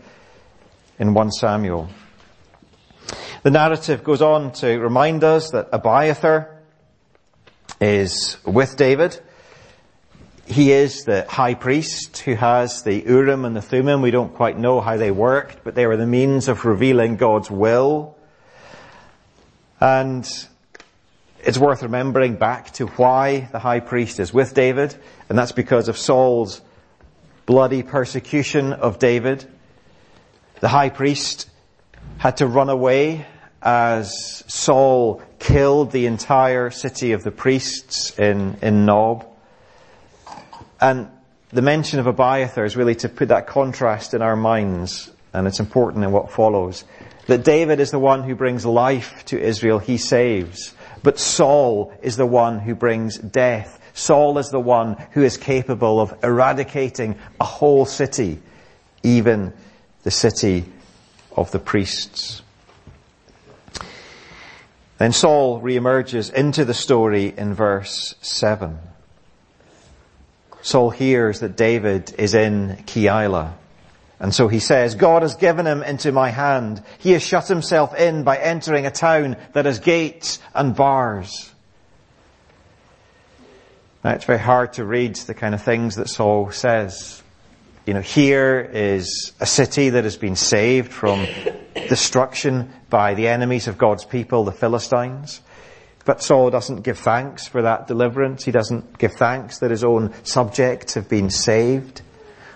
in 0.99 1.13
1 1.13 1.33
Samuel. 1.33 1.91
The 3.43 3.51
narrative 3.51 4.05
goes 4.05 4.23
on 4.23 4.53
to 4.53 4.79
remind 4.79 5.25
us 5.25 5.51
that 5.51 5.71
Abiathar 5.73 6.49
is 7.81 8.37
with 8.47 8.77
David. 8.77 9.21
He 10.47 10.71
is 10.71 11.03
the 11.03 11.27
high 11.29 11.55
priest 11.55 12.19
who 12.19 12.37
has 12.37 12.85
the 12.85 13.01
Urim 13.03 13.45
and 13.45 13.57
the 13.57 13.61
Thummim. 13.61 14.01
We 14.01 14.13
don't 14.13 14.33
quite 14.33 14.57
know 14.57 14.81
how 14.81 14.97
they 14.97 15.11
worked, 15.11 15.65
but 15.65 15.75
they 15.75 15.89
were 15.89 15.97
the 15.97 16.07
means 16.07 16.47
of 16.47 16.65
revealing 16.65 17.17
God's 17.17 17.51
will. 17.51 18.17
And 19.81 20.25
it's 21.43 21.59
worth 21.59 21.83
remembering 21.83 22.37
back 22.37 22.71
to 22.75 22.87
why 22.87 23.49
the 23.51 23.59
high 23.59 23.81
priest 23.81 24.21
is 24.21 24.33
with 24.33 24.55
David, 24.55 24.95
and 25.29 25.37
that's 25.37 25.51
because 25.51 25.89
of 25.89 25.99
Saul's 25.99 26.61
bloody 27.47 27.83
persecution 27.83 28.73
of 28.73 29.01
David. 29.01 29.45
The 30.61 30.69
high 30.69 30.91
priest 30.91 31.51
had 32.19 32.37
to 32.37 32.47
run 32.47 32.69
away 32.69 33.27
as 33.63 34.43
Saul 34.49 35.23
killed 35.39 35.93
the 35.93 36.07
entire 36.07 36.71
city 36.71 37.13
of 37.13 37.23
the 37.23 37.31
priests 37.31 38.19
in, 38.19 38.57
in 38.61 38.85
Nob. 38.85 39.27
And 40.81 41.09
the 41.53 41.63
mention 41.63 42.01
of 42.01 42.07
Abiathar 42.07 42.65
is 42.65 42.77
really 42.77 42.97
to 42.97 43.09
put 43.09 43.29
that 43.29 43.47
contrast 43.47 44.15
in 44.15 44.23
our 44.23 44.35
minds, 44.37 45.11
and 45.33 45.47
it's 45.47 45.61
important 45.61 46.05
in 46.05 46.11
what 46.11 46.33
follows. 46.33 46.85
That 47.27 47.45
David 47.45 47.79
is 47.79 47.93
the 47.93 48.01
one 48.01 48.25
who 48.25 48.35
brings 48.35 48.67
life 48.67 49.25
to 49.27 49.41
Israel, 49.41 49.79
he 49.79 49.97
saves. 49.97 50.75
But 51.05 51.21
Saul 51.21 51.93
is 52.03 52.17
the 52.17 52.27
one 52.27 52.59
who 52.59 52.75
brings 52.75 53.17
death. 53.19 53.79
Saul 53.95 54.39
is 54.39 54.49
the 54.51 54.61
one 54.61 54.97
who 55.13 55.23
is 55.23 55.37
capable 55.37 56.01
of 56.01 56.15
eradicating 56.25 57.17
a 57.41 57.45
whole 57.45 57.85
city, 57.85 58.41
even 59.05 59.53
the 60.03 60.11
city 60.11 60.65
of 61.37 61.51
the 61.53 61.59
priests. 61.59 62.43
Then 65.03 65.11
Saul 65.11 65.61
reemerges 65.61 66.33
into 66.33 66.65
the 66.65 66.75
story 66.75 67.35
in 67.37 67.55
verse 67.55 68.15
7. 68.21 68.79
Saul 70.61 70.91
hears 70.91 71.41
that 71.41 71.57
David 71.57 72.15
is 72.19 72.35
in 72.35 72.85
Keilah. 72.87 73.53
And 74.21 74.33
so 74.33 74.47
he 74.47 74.61
says, 74.61 74.95
God 74.95 75.23
has 75.23 75.35
given 75.35 75.67
him 75.67 75.83
into 75.83 76.13
my 76.13 76.31
hand. 76.31 76.85
He 77.01 77.11
has 77.15 77.23
shut 77.25 77.49
himself 77.49 77.97
in 77.97 78.23
by 78.23 78.39
entering 78.39 78.87
a 78.87 78.93
town 78.93 79.37
that 79.55 79.65
has 79.65 79.81
gates 79.81 80.39
and 80.55 80.77
bars. 80.77 81.51
Now 84.05 84.13
it's 84.13 84.25
very 84.25 84.39
hard 84.39 84.75
to 84.75 84.85
read 84.85 85.17
the 85.17 85.35
kind 85.35 85.53
of 85.53 85.65
things 85.65 85.97
that 85.97 86.11
Saul 86.11 86.53
says. 86.53 87.22
You 87.85 87.95
know, 87.95 88.01
here 88.01 88.61
is 88.73 89.33
a 89.41 89.47
city 89.47 89.91
that 89.91 90.05
has 90.05 90.17
been 90.17 90.37
saved 90.37 90.93
from 90.93 91.27
destruction 91.89 92.73
by 92.89 93.15
the 93.15 93.27
enemies 93.27 93.67
of 93.67 93.77
God's 93.77 94.05
people, 94.05 94.45
the 94.45 94.53
Philistines. 94.53 95.41
But 96.05 96.23
Saul 96.23 96.51
doesn't 96.51 96.83
give 96.83 96.99
thanks 96.99 97.49
for 97.49 97.63
that 97.63 97.89
deliverance. 97.89 98.45
He 98.45 98.53
doesn't 98.53 98.99
give 98.99 99.15
thanks 99.15 99.59
that 99.59 99.73
his 99.73 99.83
own 99.83 100.15
subjects 100.23 100.95
have 100.95 101.09
been 101.09 101.31
saved. 101.31 102.03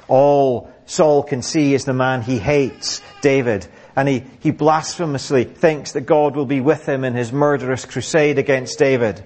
All 0.07 0.73
Saul 0.87 1.25
can 1.25 1.43
see 1.43 1.75
is 1.75 1.85
the 1.85 1.93
man 1.93 2.23
he 2.23 2.39
hates, 2.39 3.03
David. 3.21 3.67
And 3.97 4.09
he, 4.09 4.25
he 4.41 4.53
blasphemously 4.53 5.43
thinks 5.43 5.93
that 5.93 6.03
God 6.03 6.37
will 6.37 6.47
be 6.47 6.61
with 6.61 6.89
him 6.89 7.03
in 7.03 7.15
his 7.15 7.33
murderous 7.33 7.85
crusade 7.85 8.39
against 8.39 8.79
David. 8.79 9.25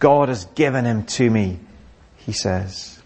God 0.00 0.28
has 0.28 0.46
given 0.46 0.84
him 0.84 1.04
to 1.06 1.30
me, 1.30 1.60
he 2.16 2.32
says. 2.32 3.01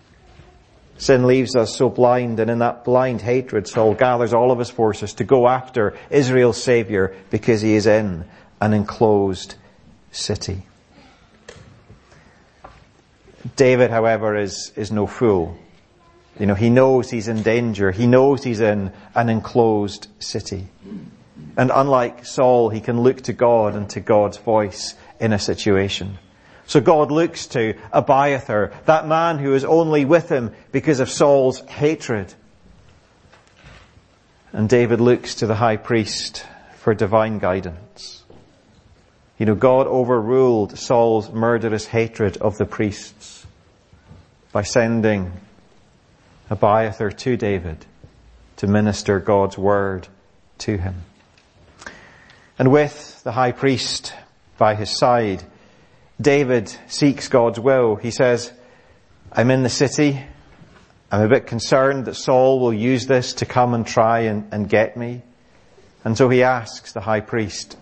Sin 0.99 1.27
leaves 1.27 1.55
us 1.55 1.77
so 1.77 1.91
blind, 1.91 2.41
and 2.41 2.51
in 2.51 2.61
that 2.61 2.85
blind 2.85 3.21
hatred, 3.21 3.69
Saul 3.69 3.95
gathers 3.95 4.33
all 4.33 4.51
of 4.51 4.59
his 4.59 4.71
forces 4.71 5.15
to 5.15 5.25
go 5.25 5.47
after 5.47 5.97
Israel's 6.11 6.63
Savior 6.63 7.15
because 7.31 7.61
he 7.61 7.75
is 7.75 7.87
in 7.87 8.25
an 8.61 8.73
enclosed 8.73 9.57
city. 10.11 10.63
David, 13.57 13.91
however, 13.91 14.37
is, 14.37 14.73
is 14.75 14.91
no 14.91 15.07
fool. 15.07 15.57
You 16.39 16.47
know, 16.47 16.55
he 16.55 16.71
knows 16.71 17.11
he's 17.11 17.29
in 17.29 17.43
danger. 17.43 17.91
He 17.91 18.07
knows 18.07 18.43
he's 18.43 18.61
in 18.61 18.93
an 19.15 19.29
enclosed 19.29 20.09
city. 20.19 20.67
And 21.57 21.71
unlike 21.75 22.27
Saul, 22.27 22.71
he 22.71 22.81
can 22.81 23.01
look 23.01 23.23
to 23.23 23.33
God 23.33 23.75
and 23.75 23.89
to 23.91 24.01
God's 24.01 24.37
voice 24.39 24.95
in 25.21 25.33
a 25.33 25.39
situation. 25.39 26.19
So 26.67 26.81
God 26.81 27.11
looks 27.11 27.47
to 27.49 27.75
Abiathar, 27.93 28.73
that 28.87 29.07
man 29.07 29.39
who 29.39 29.55
is 29.55 29.65
only 29.65 30.05
with 30.05 30.29
him 30.29 30.53
because 30.73 31.01
of 31.01 31.09
Saul's 31.09 31.61
hatred. 31.61 32.33
And 34.53 34.69
David 34.69 35.01
looks 35.01 35.37
to 35.37 35.47
the 35.47 35.55
high 35.55 35.77
priest 35.77 36.45
for 36.79 36.95
divine 36.95 37.39
guidance. 37.39 38.25
You 39.39 39.47
know, 39.47 39.55
God 39.55 39.87
overruled 39.87 40.79
Saul's 40.79 41.31
murderous 41.31 41.87
hatred 41.87 42.39
of 42.39 42.57
the 42.57 42.65
priests 42.65 43.47
by 44.51 44.63
sending 44.63 45.33
Abiathar 46.49 47.11
to 47.11 47.37
David 47.37 47.85
to 48.57 48.67
minister 48.67 49.21
God's 49.21 49.59
word 49.59 50.09
to 50.59 50.79
him. 50.79 51.03
And 52.59 52.73
with 52.73 53.23
the 53.23 53.33
high 53.33 53.53
priest 53.53 54.15
by 54.57 54.75
his 54.75 54.97
side, 54.97 55.45
David 56.21 56.75
seeks 56.89 57.29
God's 57.29 57.61
will. 57.61 57.97
He 57.97 58.11
says, 58.11 58.53
I'm 59.33 59.51
in 59.51 59.63
the 59.63 59.69
city. 59.69 60.21
I'm 61.11 61.23
a 61.23 61.29
bit 61.29 61.47
concerned 61.47 62.07
that 62.07 62.15
Saul 62.15 62.61
will 62.61 62.73
use 62.73 63.07
this 63.07 63.35
to 63.35 63.47
come 63.47 63.75
and 63.75 63.87
try 63.87 64.21
and, 64.21 64.49
and 64.53 64.69
get 64.69 64.97
me. 64.97 65.23
And 66.05 66.17
so 66.17 66.29
he 66.29 66.43
asks 66.43 66.93
the 66.93 67.01
high 67.01 67.21
priest, 67.21 67.77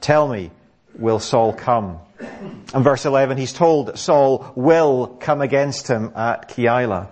tell 0.00 0.26
me, 0.26 0.50
will 0.94 1.20
Saul 1.20 1.52
come? 1.52 1.98
And 2.18 2.84
verse 2.84 3.04
11, 3.04 3.38
he's 3.38 3.52
told 3.52 3.86
that 3.86 3.98
Saul 3.98 4.52
will 4.56 5.06
come 5.20 5.40
against 5.40 5.88
him 5.88 6.12
at 6.16 6.48
Keilah. 6.48 7.08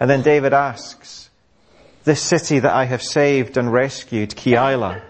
And 0.00 0.10
then 0.10 0.22
David 0.22 0.52
asks, 0.52 1.30
this 2.04 2.22
city 2.22 2.60
that 2.60 2.72
I 2.72 2.84
have 2.84 3.02
saved 3.02 3.56
and 3.56 3.72
rescued, 3.72 4.30
Keilah, 4.30 5.02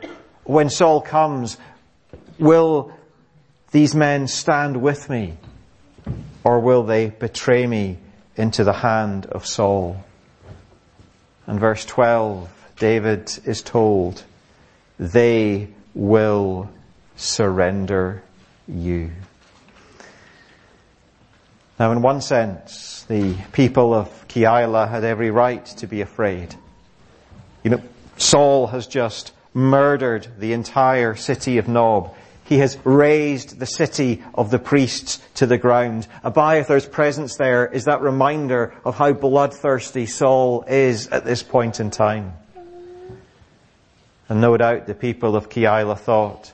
when 0.44 0.70
Saul 0.70 1.00
comes, 1.00 1.58
will 2.38 2.95
these 3.76 3.94
men 3.94 4.26
stand 4.26 4.74
with 4.80 5.10
me? 5.10 5.34
Or 6.42 6.60
will 6.60 6.84
they 6.84 7.10
betray 7.10 7.66
me 7.66 7.98
into 8.34 8.64
the 8.64 8.72
hand 8.72 9.26
of 9.26 9.44
Saul? 9.44 10.02
And 11.46 11.60
verse 11.60 11.84
12, 11.84 12.48
David 12.78 13.38
is 13.44 13.60
told, 13.60 14.24
they 14.98 15.68
will 15.94 16.70
surrender 17.16 18.22
you. 18.66 19.10
Now 21.78 21.92
in 21.92 22.00
one 22.00 22.22
sense, 22.22 23.04
the 23.08 23.34
people 23.52 23.92
of 23.92 24.08
Keilah 24.28 24.88
had 24.88 25.04
every 25.04 25.30
right 25.30 25.66
to 25.66 25.86
be 25.86 26.00
afraid. 26.00 26.54
You 27.62 27.72
know, 27.72 27.82
Saul 28.16 28.68
has 28.68 28.86
just 28.86 29.32
murdered 29.52 30.28
the 30.38 30.54
entire 30.54 31.14
city 31.14 31.58
of 31.58 31.68
Nob. 31.68 32.14
He 32.46 32.58
has 32.58 32.78
razed 32.84 33.58
the 33.58 33.66
city 33.66 34.22
of 34.34 34.50
the 34.50 34.58
priests 34.58 35.20
to 35.34 35.46
the 35.46 35.58
ground. 35.58 36.06
Abiathar's 36.24 36.86
presence 36.86 37.36
there 37.36 37.66
is 37.66 37.84
that 37.84 38.00
reminder 38.00 38.72
of 38.84 38.96
how 38.96 39.12
bloodthirsty 39.12 40.06
Saul 40.06 40.64
is 40.68 41.08
at 41.08 41.24
this 41.24 41.42
point 41.42 41.80
in 41.80 41.90
time. 41.90 42.34
And 44.28 44.40
no 44.40 44.56
doubt 44.56 44.86
the 44.86 44.94
people 44.94 45.34
of 45.34 45.48
Keilah 45.48 45.98
thought, 45.98 46.52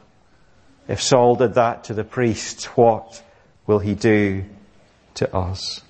if 0.89 1.01
Saul 1.01 1.37
did 1.37 1.55
that 1.55 1.85
to 1.85 1.95
the 1.95 2.05
priests, 2.05 2.65
what 2.77 3.23
will 3.67 3.79
he 3.79 3.95
do 3.95 4.45
to 5.15 5.35
us? 5.35 5.83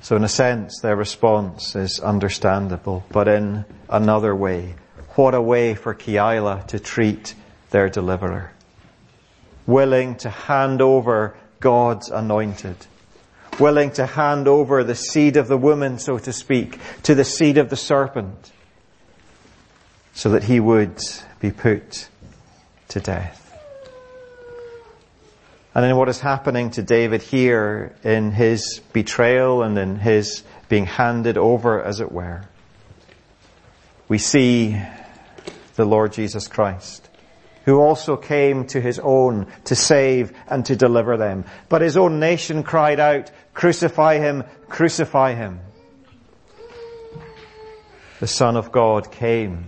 So 0.00 0.16
in 0.16 0.24
a 0.24 0.28
sense, 0.28 0.80
their 0.80 0.96
response 0.96 1.76
is 1.76 2.00
understandable, 2.00 3.04
but 3.12 3.28
in 3.28 3.66
another 3.88 4.34
way, 4.34 4.74
what 5.20 5.34
a 5.34 5.42
way 5.42 5.74
for 5.74 5.94
Keilah 5.94 6.66
to 6.68 6.78
treat 6.80 7.34
their 7.70 7.88
deliverer. 7.88 8.52
Willing 9.66 10.16
to 10.16 10.30
hand 10.30 10.80
over 10.82 11.36
God's 11.60 12.08
anointed 12.08 12.76
willing 13.60 13.90
to 13.92 14.06
hand 14.06 14.48
over 14.48 14.82
the 14.82 14.94
seed 14.94 15.36
of 15.36 15.46
the 15.46 15.56
woman, 15.56 15.98
so 15.98 16.18
to 16.18 16.32
speak, 16.32 16.78
to 17.02 17.14
the 17.14 17.24
seed 17.24 17.58
of 17.58 17.68
the 17.68 17.76
serpent, 17.76 18.52
so 20.14 20.30
that 20.30 20.44
he 20.44 20.58
would 20.58 20.98
be 21.40 21.50
put 21.50 22.08
to 22.88 23.00
death. 23.00 23.36
And 25.74 25.84
in 25.84 25.96
what 25.96 26.08
is 26.08 26.18
happening 26.18 26.70
to 26.72 26.82
David 26.82 27.22
here 27.22 27.94
in 28.02 28.32
his 28.32 28.80
betrayal 28.92 29.62
and 29.62 29.78
in 29.78 29.96
his 29.96 30.42
being 30.68 30.86
handed 30.86 31.38
over, 31.38 31.82
as 31.82 32.00
it 32.00 32.10
were, 32.10 32.42
we 34.08 34.18
see 34.18 34.80
the 35.76 35.84
Lord 35.84 36.12
Jesus 36.12 36.48
Christ, 36.48 37.08
who 37.64 37.80
also 37.80 38.16
came 38.16 38.66
to 38.68 38.80
his 38.80 38.98
own 38.98 39.46
to 39.64 39.74
save 39.74 40.32
and 40.48 40.64
to 40.66 40.76
deliver 40.76 41.16
them. 41.16 41.44
But 41.68 41.82
his 41.82 41.96
own 41.96 42.20
nation 42.20 42.62
cried 42.62 43.00
out, 43.00 43.30
crucify 43.54 44.18
him, 44.18 44.44
crucify 44.68 45.34
him. 45.34 45.60
The 48.20 48.26
Son 48.26 48.56
of 48.56 48.70
God 48.70 49.10
came, 49.10 49.66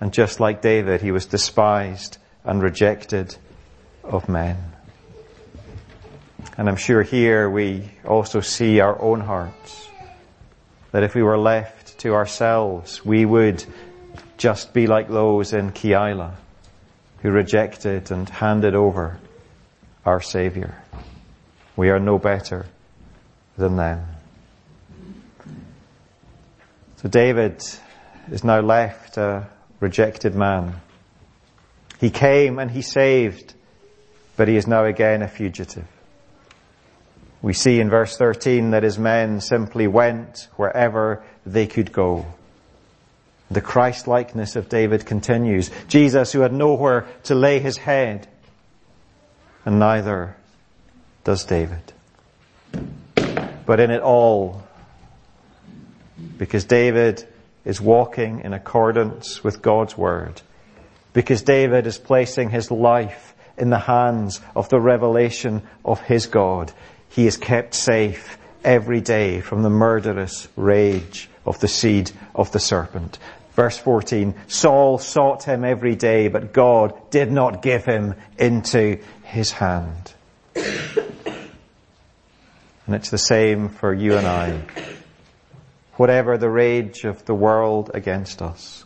and 0.00 0.12
just 0.12 0.40
like 0.40 0.60
David, 0.60 1.00
he 1.00 1.10
was 1.10 1.26
despised 1.26 2.18
and 2.44 2.62
rejected 2.62 3.34
of 4.04 4.28
men. 4.28 4.56
And 6.58 6.68
I'm 6.68 6.76
sure 6.76 7.02
here 7.02 7.50
we 7.50 7.90
also 8.04 8.40
see 8.40 8.80
our 8.80 9.00
own 9.00 9.20
hearts. 9.20 9.88
That 10.92 11.02
if 11.02 11.14
we 11.14 11.22
were 11.22 11.38
left 11.38 11.98
to 11.98 12.14
ourselves, 12.14 13.04
we 13.04 13.26
would 13.26 13.64
just 14.36 14.72
be 14.72 14.86
like 14.86 15.08
those 15.08 15.52
in 15.52 15.72
Keilah 15.72 16.34
who 17.22 17.30
rejected 17.30 18.10
and 18.10 18.28
handed 18.28 18.74
over 18.74 19.18
our 20.04 20.20
Saviour. 20.20 20.74
We 21.76 21.90
are 21.90 21.98
no 21.98 22.18
better 22.18 22.66
than 23.56 23.76
them. 23.76 24.06
So 26.96 27.08
David 27.08 27.62
is 28.30 28.44
now 28.44 28.60
left 28.60 29.16
a 29.16 29.48
rejected 29.80 30.34
man. 30.34 30.80
He 32.00 32.10
came 32.10 32.58
and 32.58 32.70
he 32.70 32.82
saved, 32.82 33.54
but 34.36 34.48
he 34.48 34.56
is 34.56 34.66
now 34.66 34.84
again 34.84 35.22
a 35.22 35.28
fugitive. 35.28 35.86
We 37.42 37.52
see 37.52 37.80
in 37.80 37.90
verse 37.90 38.16
13 38.16 38.70
that 38.70 38.82
his 38.82 38.98
men 38.98 39.40
simply 39.40 39.86
went 39.86 40.48
wherever 40.56 41.22
they 41.44 41.66
could 41.66 41.92
go. 41.92 42.26
The 43.50 43.60
Christ 43.60 44.08
likeness 44.08 44.56
of 44.56 44.68
David 44.68 45.06
continues. 45.06 45.70
Jesus 45.88 46.32
who 46.32 46.40
had 46.40 46.52
nowhere 46.52 47.06
to 47.24 47.34
lay 47.34 47.60
his 47.60 47.76
head, 47.76 48.26
and 49.64 49.78
neither 49.78 50.36
does 51.24 51.44
David. 51.44 51.92
But 53.66 53.80
in 53.80 53.90
it 53.90 54.02
all, 54.02 54.62
because 56.38 56.64
David 56.64 57.26
is 57.64 57.80
walking 57.80 58.40
in 58.40 58.52
accordance 58.52 59.42
with 59.42 59.62
God's 59.62 59.96
word, 59.96 60.40
because 61.12 61.42
David 61.42 61.86
is 61.86 61.98
placing 61.98 62.50
his 62.50 62.70
life 62.70 63.34
in 63.56 63.70
the 63.70 63.78
hands 63.78 64.40
of 64.54 64.68
the 64.68 64.80
revelation 64.80 65.62
of 65.84 66.00
his 66.00 66.26
God, 66.26 66.72
he 67.08 67.26
is 67.26 67.36
kept 67.36 67.74
safe 67.74 68.38
every 68.64 69.00
day 69.00 69.40
from 69.40 69.62
the 69.62 69.70
murderous 69.70 70.48
rage 70.56 71.28
of 71.46 71.60
the 71.60 71.68
seed 71.68 72.10
of 72.34 72.52
the 72.52 72.58
serpent. 72.58 73.18
Verse 73.52 73.78
14, 73.78 74.34
Saul 74.48 74.98
sought 74.98 75.44
him 75.44 75.64
every 75.64 75.96
day, 75.96 76.28
but 76.28 76.52
God 76.52 77.10
did 77.10 77.32
not 77.32 77.62
give 77.62 77.86
him 77.86 78.14
into 78.38 78.98
his 79.22 79.50
hand. 79.50 80.12
And 80.54 81.44
it's 82.94 83.10
the 83.10 83.18
same 83.18 83.70
for 83.70 83.94
you 83.94 84.16
and 84.16 84.26
I. 84.26 84.60
Whatever 85.94 86.36
the 86.36 86.50
rage 86.50 87.04
of 87.04 87.24
the 87.24 87.34
world 87.34 87.90
against 87.94 88.42
us, 88.42 88.84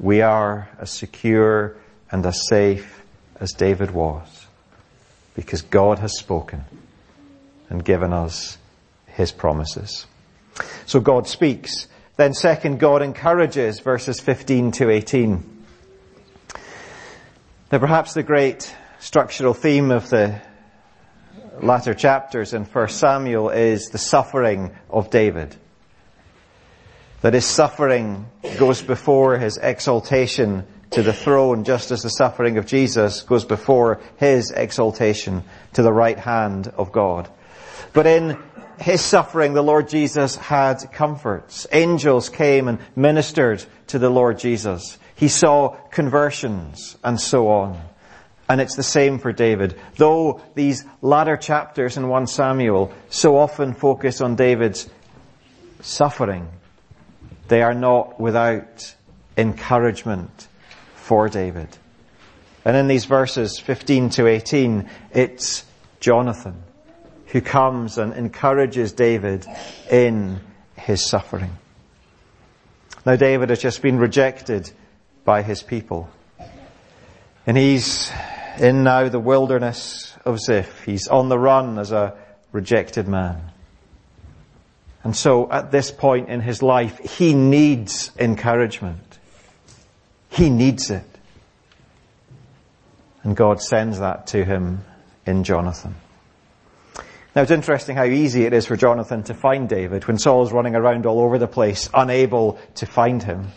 we 0.00 0.22
are 0.22 0.68
as 0.78 0.90
secure 0.90 1.76
and 2.10 2.26
as 2.26 2.48
safe 2.48 3.02
as 3.38 3.52
David 3.52 3.92
was, 3.92 4.46
because 5.36 5.62
God 5.62 6.00
has 6.00 6.18
spoken 6.18 6.64
and 7.70 7.84
given 7.84 8.12
us 8.12 8.58
his 9.06 9.30
promises. 9.30 10.06
So 10.88 11.00
God 11.00 11.28
speaks. 11.28 11.86
Then 12.16 12.32
second, 12.32 12.80
God 12.80 13.02
encourages 13.02 13.80
verses 13.80 14.20
15 14.20 14.72
to 14.72 14.88
18. 14.88 15.64
Now 17.70 17.78
perhaps 17.78 18.14
the 18.14 18.22
great 18.22 18.74
structural 18.98 19.52
theme 19.52 19.90
of 19.90 20.08
the 20.08 20.40
latter 21.60 21.92
chapters 21.92 22.54
in 22.54 22.64
1 22.64 22.88
Samuel 22.88 23.50
is 23.50 23.90
the 23.90 23.98
suffering 23.98 24.70
of 24.88 25.10
David. 25.10 25.54
That 27.20 27.34
his 27.34 27.44
suffering 27.44 28.24
goes 28.58 28.80
before 28.80 29.36
his 29.36 29.58
exaltation 29.58 30.66
to 30.92 31.02
the 31.02 31.12
throne, 31.12 31.64
just 31.64 31.90
as 31.90 32.00
the 32.00 32.08
suffering 32.08 32.56
of 32.56 32.64
Jesus 32.64 33.20
goes 33.20 33.44
before 33.44 34.00
his 34.16 34.52
exaltation 34.52 35.44
to 35.74 35.82
the 35.82 35.92
right 35.92 36.18
hand 36.18 36.68
of 36.78 36.92
God. 36.92 37.28
But 37.92 38.06
in 38.06 38.38
his 38.80 39.00
suffering, 39.00 39.54
the 39.54 39.62
Lord 39.62 39.88
Jesus 39.88 40.36
had 40.36 40.92
comforts. 40.92 41.66
Angels 41.72 42.28
came 42.28 42.68
and 42.68 42.78
ministered 42.94 43.64
to 43.88 43.98
the 43.98 44.10
Lord 44.10 44.38
Jesus. 44.38 44.98
He 45.14 45.28
saw 45.28 45.76
conversions 45.90 46.96
and 47.02 47.20
so 47.20 47.48
on. 47.48 47.80
And 48.48 48.60
it's 48.60 48.76
the 48.76 48.82
same 48.82 49.18
for 49.18 49.32
David. 49.32 49.78
Though 49.96 50.40
these 50.54 50.84
latter 51.02 51.36
chapters 51.36 51.96
in 51.96 52.08
1 52.08 52.26
Samuel 52.28 52.92
so 53.10 53.36
often 53.36 53.74
focus 53.74 54.20
on 54.20 54.36
David's 54.36 54.88
suffering, 55.80 56.48
they 57.48 57.62
are 57.62 57.74
not 57.74 58.18
without 58.20 58.94
encouragement 59.36 60.48
for 60.94 61.28
David. 61.28 61.68
And 62.64 62.76
in 62.76 62.88
these 62.88 63.04
verses 63.04 63.58
15 63.58 64.10
to 64.10 64.26
18, 64.26 64.88
it's 65.12 65.64
Jonathan 66.00 66.62
who 67.28 67.40
comes 67.40 67.98
and 67.98 68.14
encourages 68.14 68.92
David 68.92 69.46
in 69.90 70.40
his 70.76 71.04
suffering. 71.06 71.56
Now 73.04 73.16
David 73.16 73.50
has 73.50 73.60
just 73.60 73.82
been 73.82 73.98
rejected 73.98 74.70
by 75.24 75.42
his 75.42 75.62
people. 75.62 76.10
And 77.46 77.56
he's 77.56 78.10
in 78.58 78.84
now 78.84 79.08
the 79.08 79.20
wilderness 79.20 80.14
of 80.24 80.40
Ziph. 80.40 80.84
He's 80.84 81.08
on 81.08 81.28
the 81.28 81.38
run 81.38 81.78
as 81.78 81.92
a 81.92 82.14
rejected 82.52 83.08
man. 83.08 83.52
And 85.04 85.14
so 85.14 85.50
at 85.50 85.70
this 85.70 85.90
point 85.90 86.28
in 86.28 86.40
his 86.40 86.62
life, 86.62 86.98
he 86.98 87.34
needs 87.34 88.10
encouragement. 88.18 89.18
He 90.30 90.50
needs 90.50 90.90
it. 90.90 91.04
And 93.22 93.36
God 93.36 93.62
sends 93.62 93.98
that 94.00 94.28
to 94.28 94.44
him 94.44 94.84
in 95.26 95.44
Jonathan. 95.44 95.94
Now 97.38 97.42
it's 97.42 97.52
interesting 97.52 97.94
how 97.94 98.02
easy 98.02 98.46
it 98.46 98.52
is 98.52 98.66
for 98.66 98.76
Jonathan 98.76 99.22
to 99.22 99.32
find 99.32 99.68
David 99.68 100.08
when 100.08 100.18
Saul's 100.18 100.50
running 100.50 100.74
around 100.74 101.06
all 101.06 101.20
over 101.20 101.38
the 101.38 101.46
place, 101.46 101.88
unable 101.94 102.58
to 102.74 102.84
find 102.84 103.22
him. 103.22 103.52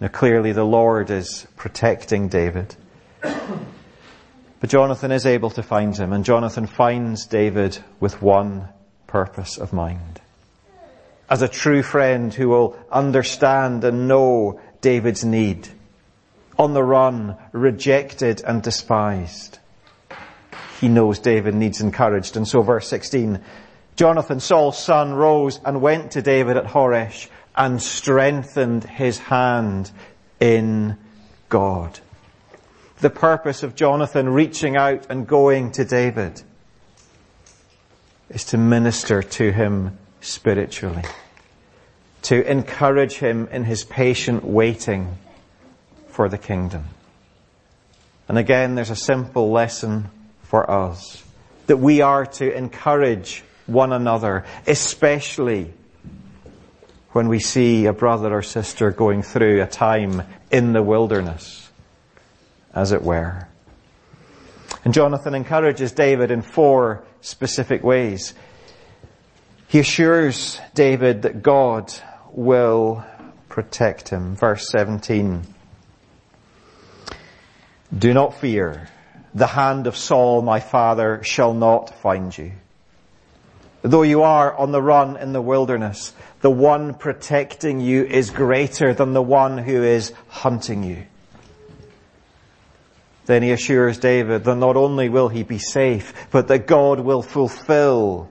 Now 0.00 0.08
clearly 0.08 0.50
the 0.50 0.64
Lord 0.64 1.10
is 1.10 1.46
protecting 1.54 2.26
David. 2.26 2.74
But 4.58 4.70
Jonathan 4.70 5.12
is 5.12 5.26
able 5.26 5.50
to 5.50 5.62
find 5.62 5.96
him, 5.96 6.12
and 6.12 6.24
Jonathan 6.24 6.66
finds 6.66 7.26
David 7.26 7.78
with 8.00 8.20
one 8.20 8.68
purpose 9.06 9.58
of 9.58 9.72
mind. 9.72 10.20
As 11.30 11.40
a 11.42 11.46
true 11.46 11.84
friend 11.84 12.34
who 12.34 12.48
will 12.48 12.76
understand 12.90 13.84
and 13.84 14.08
know 14.08 14.60
David's 14.80 15.24
need. 15.24 15.68
On 16.58 16.74
the 16.74 16.82
run, 16.82 17.36
rejected 17.52 18.42
and 18.44 18.60
despised 18.60 19.60
he 20.80 20.88
knows 20.88 21.18
David 21.18 21.54
needs 21.54 21.80
encouraged. 21.80 22.36
And 22.36 22.46
so 22.46 22.62
verse 22.62 22.88
16, 22.88 23.40
Jonathan, 23.96 24.40
Saul's 24.40 24.78
son, 24.78 25.14
rose 25.14 25.60
and 25.64 25.80
went 25.80 26.12
to 26.12 26.22
David 26.22 26.56
at 26.56 26.64
Horesh 26.64 27.28
and 27.56 27.80
strengthened 27.80 28.84
his 28.84 29.18
hand 29.18 29.90
in 30.40 30.96
God. 31.48 32.00
The 33.00 33.10
purpose 33.10 33.62
of 33.62 33.76
Jonathan 33.76 34.28
reaching 34.28 34.76
out 34.76 35.06
and 35.10 35.26
going 35.26 35.72
to 35.72 35.84
David 35.84 36.42
is 38.30 38.44
to 38.46 38.58
minister 38.58 39.22
to 39.22 39.52
him 39.52 39.98
spiritually, 40.20 41.04
to 42.22 42.50
encourage 42.50 43.14
him 43.14 43.48
in 43.52 43.64
his 43.64 43.84
patient 43.84 44.44
waiting 44.44 45.18
for 46.08 46.28
the 46.28 46.38
kingdom. 46.38 46.86
And 48.26 48.38
again, 48.38 48.74
there's 48.74 48.90
a 48.90 48.96
simple 48.96 49.52
lesson 49.52 50.08
for 50.54 50.70
us. 50.70 51.20
That 51.66 51.78
we 51.78 52.00
are 52.00 52.26
to 52.26 52.56
encourage 52.56 53.42
one 53.66 53.92
another, 53.92 54.44
especially 54.68 55.74
when 57.10 57.26
we 57.26 57.40
see 57.40 57.86
a 57.86 57.92
brother 57.92 58.32
or 58.32 58.42
sister 58.42 58.92
going 58.92 59.24
through 59.24 59.60
a 59.60 59.66
time 59.66 60.22
in 60.52 60.72
the 60.72 60.80
wilderness, 60.80 61.68
as 62.72 62.92
it 62.92 63.02
were. 63.02 63.48
And 64.84 64.94
Jonathan 64.94 65.34
encourages 65.34 65.90
David 65.90 66.30
in 66.30 66.40
four 66.40 67.02
specific 67.20 67.82
ways. 67.82 68.32
He 69.66 69.80
assures 69.80 70.60
David 70.72 71.22
that 71.22 71.42
God 71.42 71.92
will 72.30 73.04
protect 73.48 74.08
him. 74.08 74.36
Verse 74.36 74.68
17. 74.68 75.42
Do 77.98 78.14
not 78.14 78.38
fear. 78.38 78.88
The 79.34 79.48
hand 79.48 79.86
of 79.86 79.96
Saul, 79.96 80.42
my 80.42 80.60
father, 80.60 81.22
shall 81.24 81.54
not 81.54 81.94
find 82.00 82.36
you. 82.36 82.52
Though 83.82 84.02
you 84.02 84.22
are 84.22 84.56
on 84.56 84.72
the 84.72 84.80
run 84.80 85.16
in 85.16 85.32
the 85.32 85.42
wilderness, 85.42 86.14
the 86.40 86.50
one 86.50 86.94
protecting 86.94 87.80
you 87.80 88.04
is 88.04 88.30
greater 88.30 88.94
than 88.94 89.12
the 89.12 89.22
one 89.22 89.58
who 89.58 89.82
is 89.82 90.12
hunting 90.28 90.84
you. 90.84 91.04
Then 93.26 93.42
he 93.42 93.50
assures 93.50 93.98
David 93.98 94.44
that 94.44 94.56
not 94.56 94.76
only 94.76 95.08
will 95.08 95.28
he 95.28 95.42
be 95.42 95.58
safe, 95.58 96.12
but 96.30 96.48
that 96.48 96.66
God 96.66 97.00
will 97.00 97.22
fulfill 97.22 98.28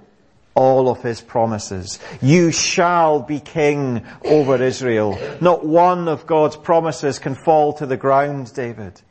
all 0.55 0.89
of 0.89 1.01
his 1.01 1.19
promises. 1.19 1.99
You 2.21 2.51
shall 2.51 3.19
be 3.19 3.39
king 3.39 4.05
over 4.23 4.61
Israel. 4.61 5.19
Not 5.41 5.65
one 5.65 6.07
of 6.07 6.27
God's 6.27 6.57
promises 6.57 7.19
can 7.19 7.35
fall 7.35 7.73
to 7.73 7.85
the 7.85 7.97
ground, 7.97 8.53
David. 8.53 9.01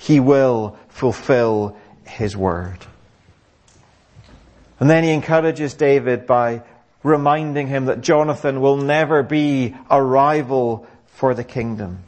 He 0.00 0.18
will 0.18 0.78
fulfill 0.88 1.76
his 2.06 2.34
word. 2.34 2.78
And 4.78 4.88
then 4.88 5.04
he 5.04 5.10
encourages 5.10 5.74
David 5.74 6.26
by 6.26 6.62
reminding 7.02 7.66
him 7.66 7.84
that 7.84 8.00
Jonathan 8.00 8.62
will 8.62 8.78
never 8.78 9.22
be 9.22 9.76
a 9.90 10.02
rival 10.02 10.86
for 11.16 11.34
the 11.34 11.44
kingdom. 11.44 11.98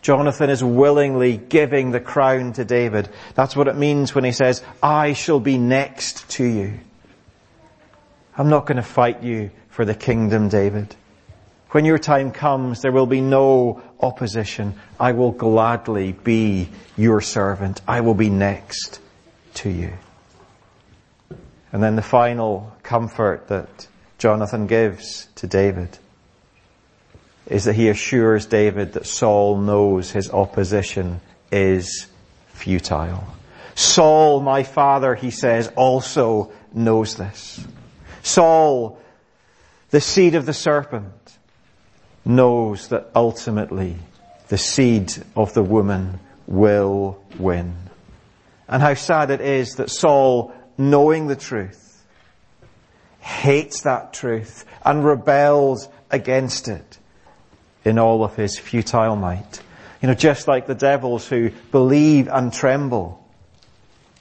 Jonathan 0.00 0.48
is 0.48 0.62
willingly 0.62 1.36
giving 1.36 1.90
the 1.90 1.98
crown 1.98 2.52
to 2.52 2.64
David. 2.64 3.08
That's 3.34 3.56
what 3.56 3.66
it 3.66 3.76
means 3.76 4.14
when 4.14 4.22
he 4.22 4.32
says, 4.32 4.62
I 4.80 5.14
shall 5.14 5.40
be 5.40 5.58
next 5.58 6.30
to 6.30 6.44
you. 6.44 6.78
I'm 8.38 8.48
not 8.48 8.66
going 8.66 8.76
to 8.76 8.82
fight 8.84 9.24
you 9.24 9.50
for 9.70 9.84
the 9.84 9.94
kingdom, 9.96 10.48
David. 10.48 10.94
When 11.70 11.84
your 11.84 11.98
time 11.98 12.30
comes, 12.30 12.80
there 12.80 12.92
will 12.92 13.06
be 13.06 13.20
no 13.20 13.82
opposition. 14.02 14.74
I 14.98 15.12
will 15.12 15.32
gladly 15.32 16.12
be 16.12 16.68
your 16.96 17.20
servant. 17.20 17.80
I 17.86 18.00
will 18.00 18.14
be 18.14 18.30
next 18.30 19.00
to 19.54 19.70
you. 19.70 19.92
And 21.72 21.82
then 21.82 21.96
the 21.96 22.02
final 22.02 22.76
comfort 22.82 23.48
that 23.48 23.86
Jonathan 24.18 24.66
gives 24.66 25.28
to 25.36 25.46
David 25.46 25.98
is 27.46 27.64
that 27.64 27.74
he 27.74 27.88
assures 27.88 28.46
David 28.46 28.92
that 28.92 29.06
Saul 29.06 29.58
knows 29.58 30.10
his 30.10 30.30
opposition 30.30 31.20
is 31.50 32.06
futile. 32.48 33.24
Saul, 33.74 34.40
my 34.40 34.62
father, 34.62 35.14
he 35.14 35.30
says, 35.30 35.68
also 35.76 36.52
knows 36.72 37.16
this. 37.16 37.64
Saul, 38.22 38.98
the 39.90 40.00
seed 40.00 40.34
of 40.34 40.46
the 40.46 40.52
serpent, 40.52 41.12
knows 42.24 42.88
that 42.88 43.10
ultimately 43.14 43.96
the 44.48 44.58
seed 44.58 45.12
of 45.36 45.54
the 45.54 45.62
woman 45.62 46.18
will 46.46 47.22
win. 47.38 47.74
And 48.68 48.82
how 48.82 48.94
sad 48.94 49.30
it 49.30 49.40
is 49.40 49.76
that 49.76 49.90
Saul, 49.90 50.52
knowing 50.76 51.26
the 51.26 51.36
truth, 51.36 52.04
hates 53.20 53.82
that 53.82 54.12
truth 54.12 54.64
and 54.84 55.04
rebels 55.04 55.88
against 56.10 56.68
it 56.68 56.98
in 57.84 57.98
all 57.98 58.24
of 58.24 58.36
his 58.36 58.58
futile 58.58 59.16
might. 59.16 59.62
You 60.02 60.08
know, 60.08 60.14
just 60.14 60.48
like 60.48 60.66
the 60.66 60.74
devils 60.74 61.28
who 61.28 61.50
believe 61.70 62.28
and 62.28 62.52
tremble, 62.52 63.24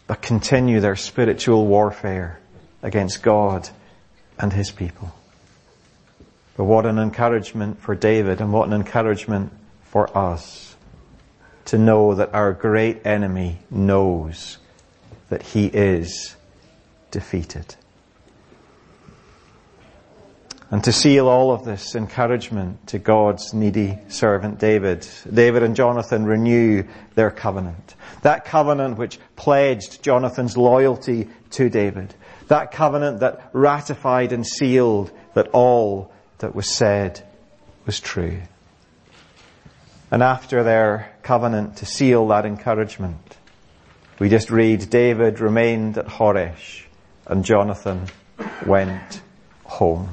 but 0.07 0.21
continue 0.21 0.79
their 0.79 0.95
spiritual 0.95 1.65
warfare 1.67 2.39
against 2.81 3.21
God 3.23 3.69
and 4.37 4.51
his 4.51 4.71
people. 4.71 5.13
But 6.59 6.65
what 6.65 6.85
an 6.85 6.99
encouragement 6.99 7.79
for 7.81 7.95
David 7.95 8.41
and 8.41 8.51
what 8.51 8.67
an 8.67 8.73
encouragement 8.73 9.53
for 9.83 10.09
us 10.17 10.75
to 11.63 11.77
know 11.77 12.15
that 12.15 12.33
our 12.33 12.51
great 12.51 13.05
enemy 13.05 13.59
knows 13.71 14.57
that 15.29 15.41
he 15.41 15.67
is 15.67 16.35
defeated. 17.11 17.75
And 20.69 20.83
to 20.83 20.91
seal 20.91 21.29
all 21.29 21.53
of 21.53 21.63
this 21.63 21.95
encouragement 21.95 22.87
to 22.87 22.99
God's 22.99 23.53
needy 23.53 23.97
servant 24.09 24.59
David, 24.59 25.07
David 25.33 25.63
and 25.63 25.77
Jonathan 25.77 26.25
renew 26.25 26.83
their 27.15 27.31
covenant. 27.31 27.95
That 28.23 28.43
covenant 28.43 28.97
which 28.97 29.17
pledged 29.37 30.03
Jonathan's 30.03 30.57
loyalty 30.57 31.29
to 31.51 31.69
David. 31.69 32.13
That 32.49 32.71
covenant 32.71 33.21
that 33.21 33.49
ratified 33.53 34.33
and 34.33 34.45
sealed 34.45 35.09
that 35.35 35.47
all 35.53 36.11
that 36.39 36.55
was 36.55 36.67
said 36.67 37.25
was 37.85 37.99
true. 37.99 38.41
And 40.11 40.23
after 40.23 40.63
their 40.63 41.13
covenant 41.21 41.77
to 41.77 41.85
seal 41.85 42.27
that 42.29 42.45
encouragement, 42.45 43.37
we 44.17 44.27
just 44.29 44.49
read 44.49 44.89
David 44.89 45.39
remained 45.39 45.97
at 45.97 46.07
Horesh 46.07 46.83
and 47.27 47.45
Jonathan 47.45 48.07
went 48.65 49.21
home. 49.63 50.09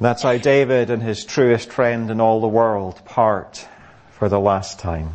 That's 0.00 0.22
how 0.22 0.36
David 0.36 0.90
and 0.90 1.02
his 1.02 1.24
truest 1.24 1.70
friend 1.70 2.10
in 2.10 2.20
all 2.20 2.40
the 2.40 2.48
world 2.48 3.04
part 3.04 3.68
for 4.10 4.28
the 4.28 4.40
last 4.40 4.80
time. 4.80 5.10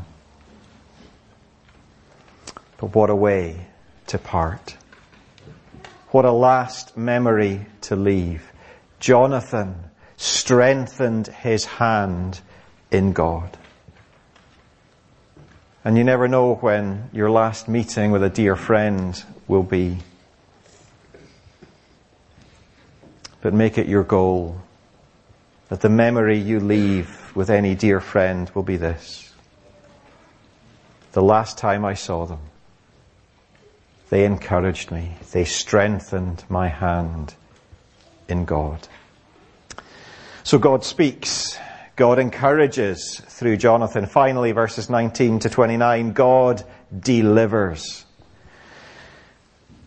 But 2.77 2.95
what 2.95 3.09
a 3.09 3.15
way 3.15 3.67
to 4.07 4.17
part. 4.17 4.77
What 6.11 6.23
a 6.25 6.31
last 6.31 6.95
memory 6.95 7.65
to 7.81 7.95
leave. 7.95 8.49
Jonathan 8.99 9.91
strengthened 10.17 11.27
his 11.27 11.65
hand 11.65 12.41
in 12.91 13.13
God. 13.13 13.57
And 15.85 15.97
you 15.97 16.03
never 16.03 16.27
know 16.27 16.55
when 16.55 17.09
your 17.13 17.29
last 17.29 17.67
meeting 17.67 18.11
with 18.11 18.23
a 18.23 18.29
dear 18.29 18.55
friend 18.55 19.23
will 19.47 19.63
be. 19.63 19.99
But 23.41 23.53
make 23.53 23.77
it 23.77 23.87
your 23.87 24.03
goal 24.03 24.61
that 25.69 25.81
the 25.81 25.89
memory 25.89 26.39
you 26.39 26.59
leave 26.59 27.35
with 27.35 27.49
any 27.49 27.75
dear 27.75 27.99
friend 27.99 28.49
will 28.53 28.63
be 28.63 28.77
this. 28.77 29.33
The 31.11 31.21
last 31.21 31.57
time 31.57 31.85
I 31.85 31.93
saw 31.93 32.25
them, 32.25 32.39
they 34.09 34.25
encouraged 34.25 34.91
me. 34.91 35.13
They 35.31 35.45
strengthened 35.45 36.43
my 36.49 36.69
hand 36.69 37.35
in 38.27 38.45
God. 38.45 38.87
So 40.43 40.57
God 40.57 40.83
speaks. 40.83 41.57
God 41.95 42.19
encourages 42.19 43.19
through 43.19 43.57
Jonathan. 43.57 44.05
Finally, 44.05 44.51
verses 44.51 44.89
19 44.89 45.39
to 45.39 45.49
29, 45.49 46.13
God 46.13 46.63
delivers. 46.97 48.05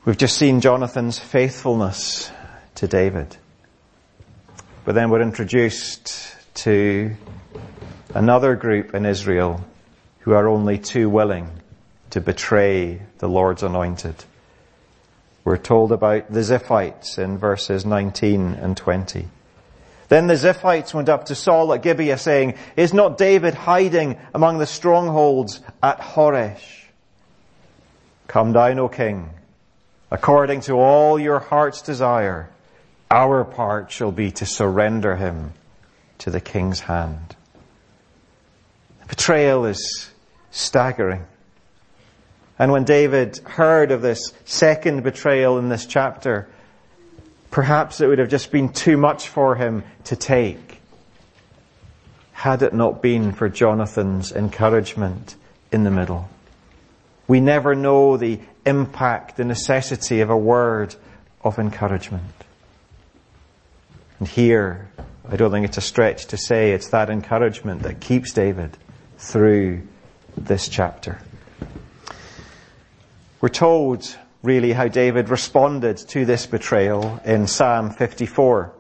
We've 0.05 0.19
just 0.19 0.37
seen 0.37 0.61
Jonathan's 0.61 1.19
faithfulness 1.19 2.31
to 2.77 2.89
David. 2.89 3.37
But 4.85 4.95
then 4.95 5.11
we're 5.11 5.23
introduced 5.23 6.35
to 6.55 7.15
another 8.15 8.57
group 8.57 8.95
in 8.95 9.07
Israel 9.07 9.65
who 10.21 10.33
are 10.33 10.49
only 10.49 10.79
too 10.79 11.09
willing 11.09 11.49
to 12.11 12.21
betray 12.21 13.03
the 13.19 13.29
Lord's 13.29 13.63
anointed. 13.63 14.25
We're 15.45 15.57
told 15.57 15.93
about 15.93 16.33
the 16.33 16.41
Ziphites 16.41 17.19
in 17.19 17.39
verses 17.39 17.87
19 17.87 18.55
and 18.55 18.77
20. 18.77 19.29
Then 20.09 20.27
the 20.27 20.35
Ziphites 20.35 20.93
went 20.93 21.09
up 21.09 21.27
to 21.27 21.35
Saul 21.35 21.73
at 21.73 21.83
Gibeah 21.83 22.19
saying, 22.19 22.55
Is 22.77 22.93
not 22.93 23.17
David 23.17 23.55
hiding 23.55 24.19
among 24.35 24.59
the 24.59 24.67
strongholds 24.67 25.61
at 25.83 26.01
Horesh? 26.01 26.85
Come 28.27 28.53
down, 28.53 28.79
O 28.79 28.89
king, 28.89 29.31
according 30.11 30.61
to 30.63 30.75
all 30.75 31.19
your 31.19 31.39
heart's 31.39 31.83
desire 31.83 32.51
our 33.11 33.45
part 33.45 33.91
shall 33.91 34.13
be 34.13 34.31
to 34.31 34.47
surrender 34.47 35.17
him 35.17 35.53
to 36.19 36.31
the 36.31 36.41
king's 36.41 36.81
hand. 36.81 37.35
The 39.01 39.07
betrayal 39.07 39.65
is 39.67 40.11
staggering. 40.51 41.27
And 42.61 42.73
when 42.73 42.85
David 42.85 43.39
heard 43.39 43.91
of 43.91 44.03
this 44.03 44.35
second 44.45 45.03
betrayal 45.03 45.57
in 45.57 45.71
this 45.71 45.87
chapter, 45.87 46.47
perhaps 47.51 48.03
it 48.03 48.07
would 48.07 48.19
have 48.19 48.29
just 48.29 48.53
been 48.53 48.69
too 48.69 48.99
much 48.99 49.29
for 49.29 49.57
him 49.57 49.83
to 50.05 50.15
take 50.15 50.83
had 52.33 52.63
it 52.63 52.75
not 52.75 53.01
been 53.01 53.33
for 53.33 53.49
Jonathan's 53.49 54.31
encouragement 54.31 55.37
in 55.73 55.85
the 55.85 55.91
middle. 55.91 56.29
We 57.27 57.41
never 57.41 57.75
know 57.75 58.19
the 58.19 58.41
impact, 58.67 59.39
the 59.39 59.45
necessity 59.45 60.21
of 60.21 60.29
a 60.29 60.37
word 60.37 60.95
of 61.43 61.59
encouragement. 61.59 62.45
And 64.19 64.29
here, 64.29 64.91
I 65.27 65.37
don't 65.37 65.51
think 65.51 65.65
it's 65.65 65.79
a 65.79 65.83
stretch 65.83 66.27
to 66.27 66.37
say 66.37 66.73
it's 66.73 66.89
that 66.89 67.09
encouragement 67.09 67.85
that 67.85 68.01
keeps 68.01 68.35
David 68.35 68.77
through 69.17 69.81
this 70.37 70.69
chapter. 70.69 71.21
We're 73.41 73.49
told 73.49 74.19
really 74.43 74.73
how 74.73 74.89
David 74.89 75.31
responded 75.31 75.97
to 75.97 76.27
this 76.27 76.45
betrayal 76.45 77.21
in 77.25 77.47
Psalm 77.47 77.91
54. 77.91 78.75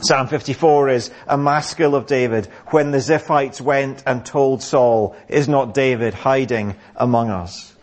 Psalm 0.00 0.28
54 0.28 0.88
is 0.90 1.10
a 1.26 1.36
maskil 1.36 1.96
of 1.96 2.06
David. 2.06 2.46
When 2.68 2.92
the 2.92 2.98
Ziphites 2.98 3.60
went 3.60 4.04
and 4.06 4.24
told 4.24 4.62
Saul, 4.62 5.16
is 5.28 5.48
not 5.48 5.74
David 5.74 6.14
hiding 6.14 6.76
among 6.94 7.30
us? 7.30 7.74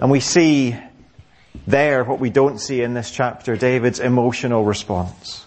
And 0.00 0.10
we 0.10 0.18
see 0.18 0.76
there 1.68 2.02
what 2.02 2.18
we 2.18 2.30
don't 2.30 2.58
see 2.58 2.82
in 2.82 2.94
this 2.94 3.12
chapter, 3.12 3.56
David's 3.56 4.00
emotional 4.00 4.64
response. 4.64 5.46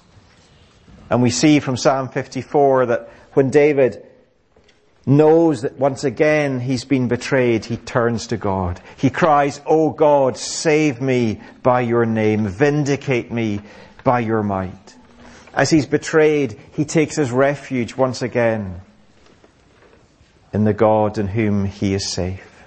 And 1.09 1.21
we 1.21 1.31
see 1.31 1.59
from 1.59 1.75
Psalm 1.75 2.07
54 2.07 2.85
that 2.87 3.09
when 3.33 3.49
David 3.49 4.05
knows 5.07 5.61
that 5.61 5.79
once 5.79 6.03
again 6.03 6.59
he's 6.59 6.83
been 6.83 7.07
betrayed, 7.07 7.65
he 7.65 7.77
turns 7.77 8.27
to 8.27 8.37
God. 8.37 8.79
He 8.97 9.09
cries, 9.09 9.61
Oh 9.65 9.89
God, 9.89 10.37
save 10.37 11.01
me 11.01 11.41
by 11.63 11.81
your 11.81 12.05
name, 12.05 12.47
vindicate 12.47 13.31
me 13.31 13.61
by 14.03 14.19
your 14.19 14.43
might. 14.43 14.95
As 15.53 15.69
he's 15.69 15.87
betrayed, 15.87 16.59
he 16.73 16.85
takes 16.85 17.15
his 17.15 17.31
refuge 17.31 17.95
once 17.95 18.21
again 18.21 18.81
in 20.53 20.65
the 20.65 20.73
God 20.73 21.17
in 21.17 21.27
whom 21.27 21.65
he 21.65 21.93
is 21.93 22.11
safe. 22.11 22.63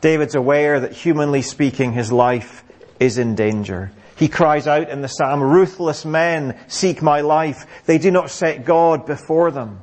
David's 0.00 0.34
aware 0.34 0.78
that 0.80 0.92
humanly 0.92 1.42
speaking 1.42 1.92
his 1.92 2.12
life 2.12 2.62
is 3.00 3.18
in 3.18 3.34
danger. 3.34 3.90
He 4.16 4.28
cries 4.28 4.66
out 4.66 4.90
in 4.90 5.00
the 5.00 5.08
psalm, 5.08 5.42
ruthless 5.42 6.04
men 6.04 6.58
seek 6.68 7.00
my 7.02 7.22
life. 7.22 7.66
They 7.86 7.98
do 7.98 8.10
not 8.10 8.30
set 8.30 8.64
God 8.64 9.06
before 9.06 9.50
them. 9.50 9.82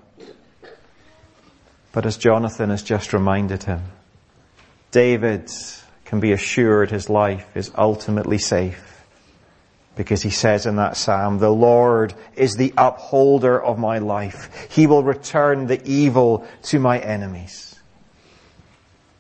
But 1.96 2.06
as 2.06 2.18
Jonathan 2.18 2.72
has 2.72 2.84
just 2.84 3.14
reminded 3.14 3.64
him, 3.64 3.82
David 4.92 5.50
can 6.04 6.20
be 6.20 6.34
assured 6.34 6.92
his 6.92 7.10
life 7.10 7.48
is 7.56 7.72
ultimately 7.78 8.38
safe 8.38 9.06
because 9.96 10.22
he 10.22 10.30
says 10.30 10.66
in 10.66 10.76
that 10.76 10.98
psalm, 10.98 11.40
the 11.40 11.50
Lord 11.50 12.14
is 12.36 12.58
the 12.58 12.74
upholder 12.78 13.58
of 13.64 13.80
my 13.80 14.00
life. 14.00 14.68
He 14.72 14.88
will 14.88 15.04
return 15.04 15.68
the 15.68 15.82
evil 15.90 16.46
to 16.64 16.80
my 16.80 17.00
enemies. 17.00 17.80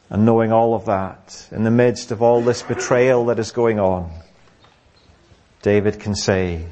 And 0.09 0.25
knowing 0.25 0.51
all 0.51 0.75
of 0.75 0.83
that, 0.87 1.47
in 1.51 1.63
the 1.63 1.71
midst 1.71 2.11
of 2.11 2.21
all 2.21 2.41
this 2.41 2.61
betrayal 2.61 3.27
that 3.27 3.39
is 3.39 3.53
going 3.53 3.79
on, 3.79 4.11
David 5.61 6.01
can 6.01 6.13
say, 6.13 6.65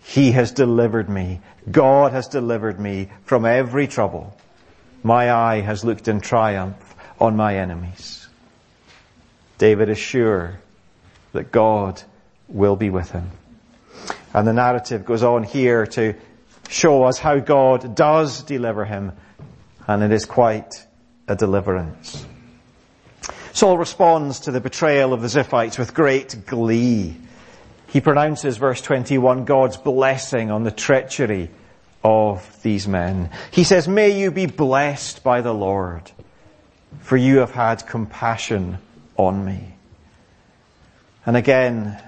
He 0.00 0.30
has 0.30 0.52
delivered 0.52 1.08
me. 1.08 1.40
God 1.68 2.12
has 2.12 2.28
delivered 2.28 2.78
me 2.78 3.08
from 3.24 3.44
every 3.44 3.88
trouble. 3.88 4.36
My 5.02 5.32
eye 5.32 5.60
has 5.60 5.84
looked 5.84 6.08
in 6.08 6.20
triumph 6.20 6.94
on 7.18 7.36
my 7.36 7.56
enemies. 7.56 8.28
David 9.58 9.88
is 9.88 9.98
sure 9.98 10.60
that 11.32 11.52
God 11.52 12.02
will 12.48 12.76
be 12.76 12.90
with 12.90 13.10
him. 13.10 13.30
And 14.34 14.46
the 14.46 14.52
narrative 14.52 15.04
goes 15.04 15.22
on 15.22 15.42
here 15.42 15.86
to 15.88 16.14
show 16.68 17.04
us 17.04 17.18
how 17.18 17.38
God 17.38 17.94
does 17.94 18.42
deliver 18.42 18.84
him, 18.84 19.12
and 19.86 20.02
it 20.02 20.12
is 20.12 20.24
quite 20.24 20.86
a 21.26 21.34
deliverance. 21.34 22.26
Saul 23.52 23.76
responds 23.76 24.40
to 24.40 24.52
the 24.52 24.60
betrayal 24.60 25.12
of 25.12 25.22
the 25.22 25.28
Ziphites 25.28 25.78
with 25.78 25.94
great 25.94 26.46
glee. 26.46 27.16
He 27.88 28.00
pronounces 28.00 28.56
verse 28.56 28.80
21 28.80 29.44
God's 29.44 29.76
blessing 29.76 30.50
on 30.50 30.62
the 30.62 30.70
treachery 30.70 31.50
of 32.02 32.62
these 32.62 32.88
men. 32.88 33.30
He 33.50 33.64
says, 33.64 33.86
may 33.86 34.18
you 34.18 34.30
be 34.30 34.46
blessed 34.46 35.22
by 35.22 35.40
the 35.40 35.52
Lord, 35.52 36.10
for 37.00 37.16
you 37.16 37.38
have 37.38 37.52
had 37.52 37.86
compassion 37.86 38.78
on 39.16 39.44
me. 39.44 39.74
And 41.26 41.36
again, 41.36 42.00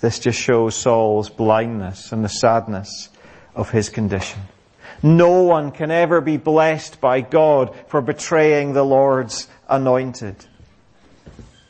this 0.00 0.18
just 0.18 0.40
shows 0.40 0.74
Saul's 0.74 1.28
blindness 1.28 2.12
and 2.12 2.24
the 2.24 2.28
sadness 2.28 3.08
of 3.54 3.70
his 3.70 3.88
condition. 3.88 4.40
No 5.02 5.42
one 5.42 5.72
can 5.72 5.90
ever 5.90 6.20
be 6.20 6.36
blessed 6.36 7.00
by 7.00 7.20
God 7.20 7.74
for 7.88 8.00
betraying 8.00 8.72
the 8.72 8.84
Lord's 8.84 9.48
anointed. 9.68 10.36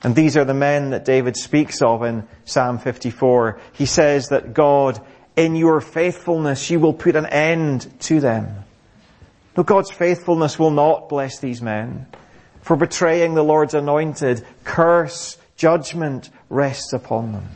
And 0.03 0.15
these 0.15 0.37
are 0.37 0.45
the 0.45 0.55
men 0.55 0.91
that 0.91 1.05
David 1.05 1.37
speaks 1.37 1.83
of 1.83 2.05
in 2.05 2.29
Psalm 2.45 2.79
54. 2.79 3.59
He 3.73 3.87
says 3.87 4.29
that 4.29 4.55
God, 4.55 5.05
in 5.37 5.55
your 5.55 5.81
faithfulness, 5.81 6.70
you 6.70 6.81
will 6.81 6.94
put 6.94 7.14
an 7.14 7.27
end 7.27 7.92
to 8.01 8.20
them. 8.20 8.64
No, 9.57 9.62
God's 9.62 9.90
faithfulness 9.90 10.59
will 10.59 10.70
not 10.70 11.09
bless 11.09 11.38
these 11.38 11.62
men. 11.62 12.07
For 12.62 12.77
betraying 12.77 13.35
the 13.35 13.44
Lord's 13.44 13.75
anointed, 13.75 14.44
curse, 14.64 15.38
judgment 15.57 16.31
rests 16.51 16.92
upon 16.92 17.33
them. 17.33 17.49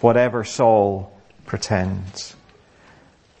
Whatever 0.00 0.44
Saul 0.44 1.12
pretends. 1.46 2.36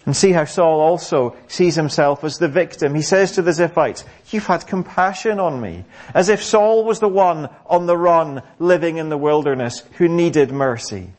And 0.06 0.16
see 0.16 0.32
how 0.32 0.46
Saul 0.46 0.80
also 0.80 1.36
sees 1.46 1.76
himself 1.76 2.24
as 2.24 2.38
the 2.38 2.48
victim. 2.48 2.94
He 2.94 3.02
says 3.02 3.32
to 3.32 3.42
the 3.42 3.52
Ziphites, 3.52 4.04
you've 4.30 4.46
had 4.46 4.66
compassion 4.66 5.38
on 5.38 5.60
me. 5.60 5.84
As 6.14 6.28
if 6.28 6.42
Saul 6.42 6.84
was 6.84 7.00
the 7.00 7.08
one 7.08 7.48
on 7.66 7.86
the 7.86 7.96
run 7.96 8.42
living 8.58 8.96
in 8.96 9.10
the 9.10 9.18
wilderness 9.18 9.82
who 9.98 10.08
needed 10.08 10.50
mercy. 10.50 11.10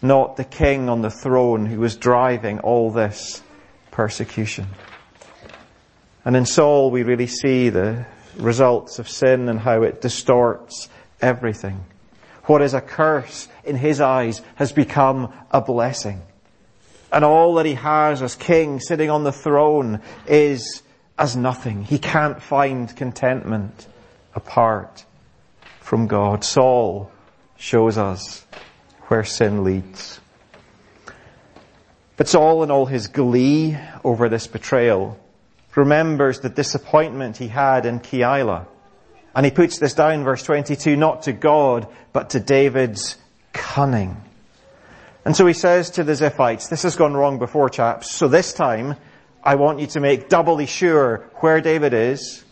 Not 0.00 0.36
the 0.36 0.44
king 0.44 0.88
on 0.88 1.02
the 1.02 1.10
throne 1.10 1.66
who 1.66 1.80
was 1.80 1.96
driving 1.96 2.60
all 2.60 2.90
this 2.90 3.42
persecution. 3.90 4.66
And 6.24 6.36
in 6.36 6.46
Saul 6.46 6.90
we 6.90 7.02
really 7.02 7.26
see 7.26 7.68
the 7.68 8.06
results 8.36 8.98
of 8.98 9.08
sin 9.08 9.48
and 9.48 9.58
how 9.58 9.82
it 9.82 10.00
distorts 10.00 10.88
everything. 11.20 11.84
What 12.44 12.62
is 12.62 12.74
a 12.74 12.80
curse 12.80 13.48
in 13.64 13.76
his 13.76 14.00
eyes 14.00 14.40
has 14.54 14.72
become 14.72 15.32
a 15.50 15.60
blessing. 15.60 16.22
And 17.12 17.24
all 17.24 17.54
that 17.54 17.66
he 17.66 17.74
has 17.74 18.22
as 18.22 18.34
king 18.34 18.80
sitting 18.80 19.10
on 19.10 19.24
the 19.24 19.32
throne 19.32 20.00
is 20.26 20.82
as 21.18 21.34
nothing. 21.34 21.84
He 21.84 21.98
can't 21.98 22.40
find 22.40 22.94
contentment 22.94 23.86
apart 24.34 25.04
from 25.80 26.06
God. 26.06 26.44
Saul 26.44 27.10
shows 27.56 27.98
us 27.98 28.46
where 29.08 29.24
sin 29.24 29.64
leads. 29.64 30.20
But 32.16 32.28
Saul 32.28 32.62
in 32.62 32.70
all 32.70 32.86
his 32.86 33.08
glee 33.08 33.76
over 34.04 34.28
this 34.28 34.46
betrayal 34.46 35.18
remembers 35.74 36.40
the 36.40 36.48
disappointment 36.48 37.36
he 37.36 37.48
had 37.48 37.86
in 37.86 38.00
Keilah. 38.00 38.66
And 39.34 39.46
he 39.46 39.52
puts 39.52 39.78
this 39.78 39.94
down, 39.94 40.24
verse 40.24 40.42
22, 40.42 40.96
not 40.96 41.22
to 41.22 41.32
God, 41.32 41.86
but 42.12 42.30
to 42.30 42.40
David's 42.40 43.16
cunning. 43.52 44.16
And 45.24 45.36
so 45.36 45.46
he 45.46 45.52
says 45.52 45.90
to 45.90 46.04
the 46.04 46.12
Ziphites, 46.12 46.68
this 46.68 46.82
has 46.82 46.96
gone 46.96 47.14
wrong 47.14 47.38
before 47.38 47.68
chaps, 47.68 48.10
so 48.10 48.26
this 48.26 48.52
time 48.52 48.96
I 49.44 49.54
want 49.54 49.78
you 49.78 49.86
to 49.88 50.00
make 50.00 50.28
doubly 50.28 50.66
sure 50.66 51.18
where 51.36 51.60
David 51.60 51.92
is, 51.92 52.44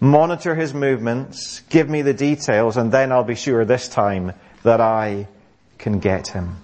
monitor 0.00 0.54
his 0.54 0.72
movements, 0.72 1.60
give 1.68 1.90
me 1.90 2.02
the 2.02 2.14
details, 2.14 2.76
and 2.76 2.90
then 2.90 3.12
I'll 3.12 3.24
be 3.24 3.34
sure 3.34 3.64
this 3.64 3.88
time 3.88 4.32
that 4.64 4.80
I 4.80 5.28
can 5.78 6.00
get 6.00 6.28
him. 6.28 6.56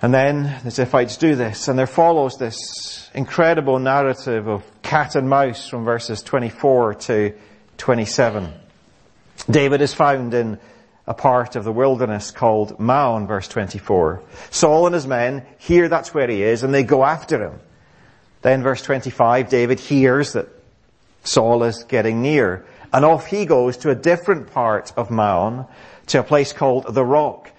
And 0.00 0.14
then 0.14 0.44
the 0.62 0.70
Ziphites 0.70 1.18
do 1.18 1.34
this, 1.34 1.66
and 1.66 1.76
there 1.76 1.88
follows 1.88 2.36
this 2.38 3.10
incredible 3.14 3.80
narrative 3.80 4.46
of 4.46 4.62
cat 4.82 5.16
and 5.16 5.28
mouse 5.28 5.66
from 5.66 5.84
verses 5.84 6.22
24 6.22 6.94
to 6.94 7.34
27. 7.78 8.52
David 9.50 9.80
is 9.80 9.92
found 9.92 10.34
in 10.34 10.60
a 11.06 11.14
part 11.14 11.56
of 11.56 11.64
the 11.64 11.72
wilderness 11.72 12.30
called 12.30 12.78
Maon, 12.78 13.26
verse 13.26 13.48
24. 13.48 14.22
Saul 14.50 14.86
and 14.86 14.94
his 14.94 15.06
men 15.06 15.44
hear 15.56 15.88
that's 15.88 16.12
where 16.12 16.28
he 16.28 16.42
is 16.42 16.62
and 16.62 16.72
they 16.72 16.84
go 16.84 17.02
after 17.02 17.42
him. 17.42 17.58
Then 18.42 18.62
verse 18.62 18.82
25, 18.82 19.48
David 19.48 19.80
hears 19.80 20.34
that 20.34 20.48
Saul 21.24 21.64
is 21.64 21.84
getting 21.84 22.22
near 22.22 22.66
and 22.92 23.04
off 23.04 23.26
he 23.26 23.46
goes 23.46 23.78
to 23.78 23.90
a 23.90 23.94
different 23.94 24.50
part 24.50 24.92
of 24.96 25.10
Maon 25.10 25.66
to 26.06 26.20
a 26.20 26.22
place 26.22 26.52
called 26.52 26.94
the 26.94 27.04
rock. 27.04 27.50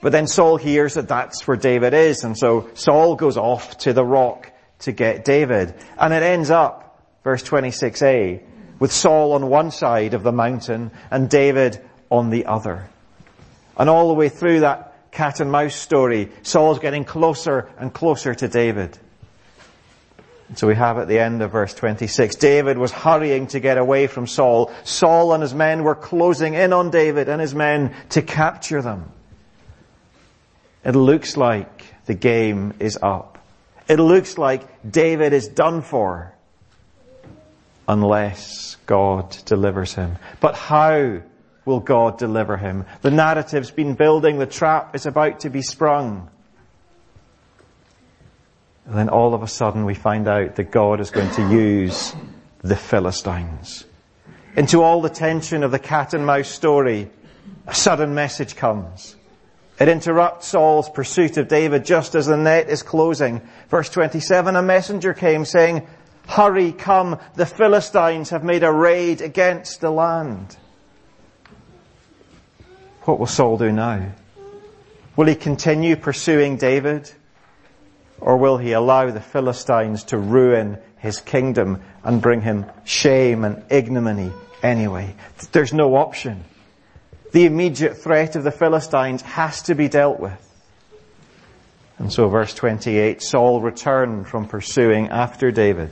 But 0.00 0.12
then 0.12 0.26
Saul 0.26 0.56
hears 0.56 0.94
that 0.94 1.08
that's 1.08 1.46
where 1.46 1.56
David 1.56 1.94
is 1.94 2.24
and 2.24 2.36
so 2.36 2.68
Saul 2.74 3.16
goes 3.16 3.36
off 3.36 3.78
to 3.78 3.92
the 3.92 4.04
rock 4.04 4.50
to 4.80 4.92
get 4.92 5.24
David. 5.24 5.74
And 5.98 6.12
it 6.12 6.22
ends 6.22 6.50
up, 6.50 7.00
verse 7.24 7.42
26a, 7.42 8.42
with 8.78 8.92
Saul 8.92 9.32
on 9.32 9.48
one 9.48 9.70
side 9.70 10.14
of 10.14 10.22
the 10.22 10.32
mountain 10.32 10.90
and 11.10 11.30
David 11.30 11.80
on 12.10 12.30
the 12.30 12.46
other. 12.46 12.88
And 13.76 13.88
all 13.88 14.08
the 14.08 14.14
way 14.14 14.28
through 14.28 14.60
that 14.60 15.10
cat 15.12 15.40
and 15.40 15.52
mouse 15.52 15.76
story, 15.76 16.30
Saul's 16.42 16.78
getting 16.78 17.04
closer 17.04 17.70
and 17.78 17.92
closer 17.92 18.34
to 18.34 18.48
David. 18.48 18.98
So 20.54 20.66
we 20.66 20.74
have 20.74 20.98
at 20.98 21.08
the 21.08 21.18
end 21.18 21.42
of 21.42 21.52
verse 21.52 21.72
26, 21.74 22.36
David 22.36 22.76
was 22.76 22.92
hurrying 22.92 23.46
to 23.48 23.60
get 23.60 23.78
away 23.78 24.06
from 24.06 24.26
Saul. 24.26 24.70
Saul 24.84 25.32
and 25.32 25.42
his 25.42 25.54
men 25.54 25.82
were 25.82 25.94
closing 25.94 26.54
in 26.54 26.72
on 26.72 26.90
David 26.90 27.28
and 27.28 27.40
his 27.40 27.54
men 27.54 27.94
to 28.10 28.22
capture 28.22 28.82
them. 28.82 29.10
It 30.84 30.94
looks 30.94 31.36
like 31.36 31.84
the 32.06 32.14
game 32.14 32.74
is 32.80 32.98
up. 33.00 33.38
It 33.88 33.98
looks 33.98 34.36
like 34.36 34.62
David 34.88 35.32
is 35.32 35.48
done 35.48 35.82
for 35.82 36.34
unless 37.88 38.76
God 38.86 39.36
delivers 39.44 39.94
him. 39.94 40.16
But 40.40 40.54
how 40.54 41.22
will 41.64 41.80
God 41.80 42.18
deliver 42.18 42.56
him? 42.56 42.84
The 43.02 43.10
narrative's 43.10 43.70
been 43.70 43.94
building, 43.94 44.38
the 44.38 44.46
trap 44.46 44.94
is 44.94 45.06
about 45.06 45.40
to 45.40 45.50
be 45.50 45.62
sprung. 45.62 46.28
And 48.86 48.94
then 48.96 49.08
all 49.08 49.34
of 49.34 49.42
a 49.42 49.48
sudden 49.48 49.84
we 49.84 49.94
find 49.94 50.28
out 50.28 50.56
that 50.56 50.70
God 50.70 51.00
is 51.00 51.10
going 51.10 51.30
to 51.32 51.50
use 51.50 52.14
the 52.62 52.76
Philistines. 52.76 53.84
Into 54.56 54.82
all 54.82 55.00
the 55.00 55.08
tension 55.08 55.62
of 55.62 55.70
the 55.70 55.78
cat 55.78 56.14
and 56.14 56.26
mouse 56.26 56.48
story, 56.48 57.10
a 57.66 57.74
sudden 57.74 58.14
message 58.14 58.56
comes. 58.56 59.16
It 59.78 59.88
interrupts 59.88 60.48
Saul's 60.48 60.88
pursuit 60.90 61.36
of 61.38 61.48
David 61.48 61.84
just 61.84 62.14
as 62.14 62.26
the 62.26 62.36
net 62.36 62.68
is 62.68 62.82
closing. 62.82 63.40
Verse 63.68 63.88
27, 63.88 64.54
a 64.54 64.62
messenger 64.62 65.14
came 65.14 65.44
saying, 65.44 65.86
Hurry, 66.28 66.72
come, 66.72 67.18
the 67.34 67.46
Philistines 67.46 68.30
have 68.30 68.44
made 68.44 68.62
a 68.62 68.70
raid 68.70 69.20
against 69.20 69.80
the 69.80 69.90
land. 69.90 70.56
What 73.02 73.18
will 73.18 73.26
Saul 73.26 73.58
do 73.58 73.72
now? 73.72 74.12
Will 75.16 75.26
he 75.26 75.34
continue 75.34 75.96
pursuing 75.96 76.56
David? 76.56 77.10
Or 78.22 78.36
will 78.36 78.56
he 78.56 78.70
allow 78.70 79.10
the 79.10 79.20
Philistines 79.20 80.04
to 80.04 80.16
ruin 80.16 80.78
his 80.98 81.20
kingdom 81.20 81.82
and 82.04 82.22
bring 82.22 82.40
him 82.40 82.66
shame 82.84 83.44
and 83.44 83.64
ignominy 83.68 84.30
anyway? 84.62 85.16
There's 85.50 85.72
no 85.72 85.96
option. 85.96 86.44
The 87.32 87.46
immediate 87.46 87.98
threat 87.98 88.36
of 88.36 88.44
the 88.44 88.52
Philistines 88.52 89.22
has 89.22 89.62
to 89.62 89.74
be 89.74 89.88
dealt 89.88 90.20
with. 90.20 90.38
And 91.98 92.12
so 92.12 92.28
verse 92.28 92.54
28, 92.54 93.20
Saul 93.20 93.60
returned 93.60 94.28
from 94.28 94.46
pursuing 94.46 95.08
after 95.08 95.50
David 95.50 95.90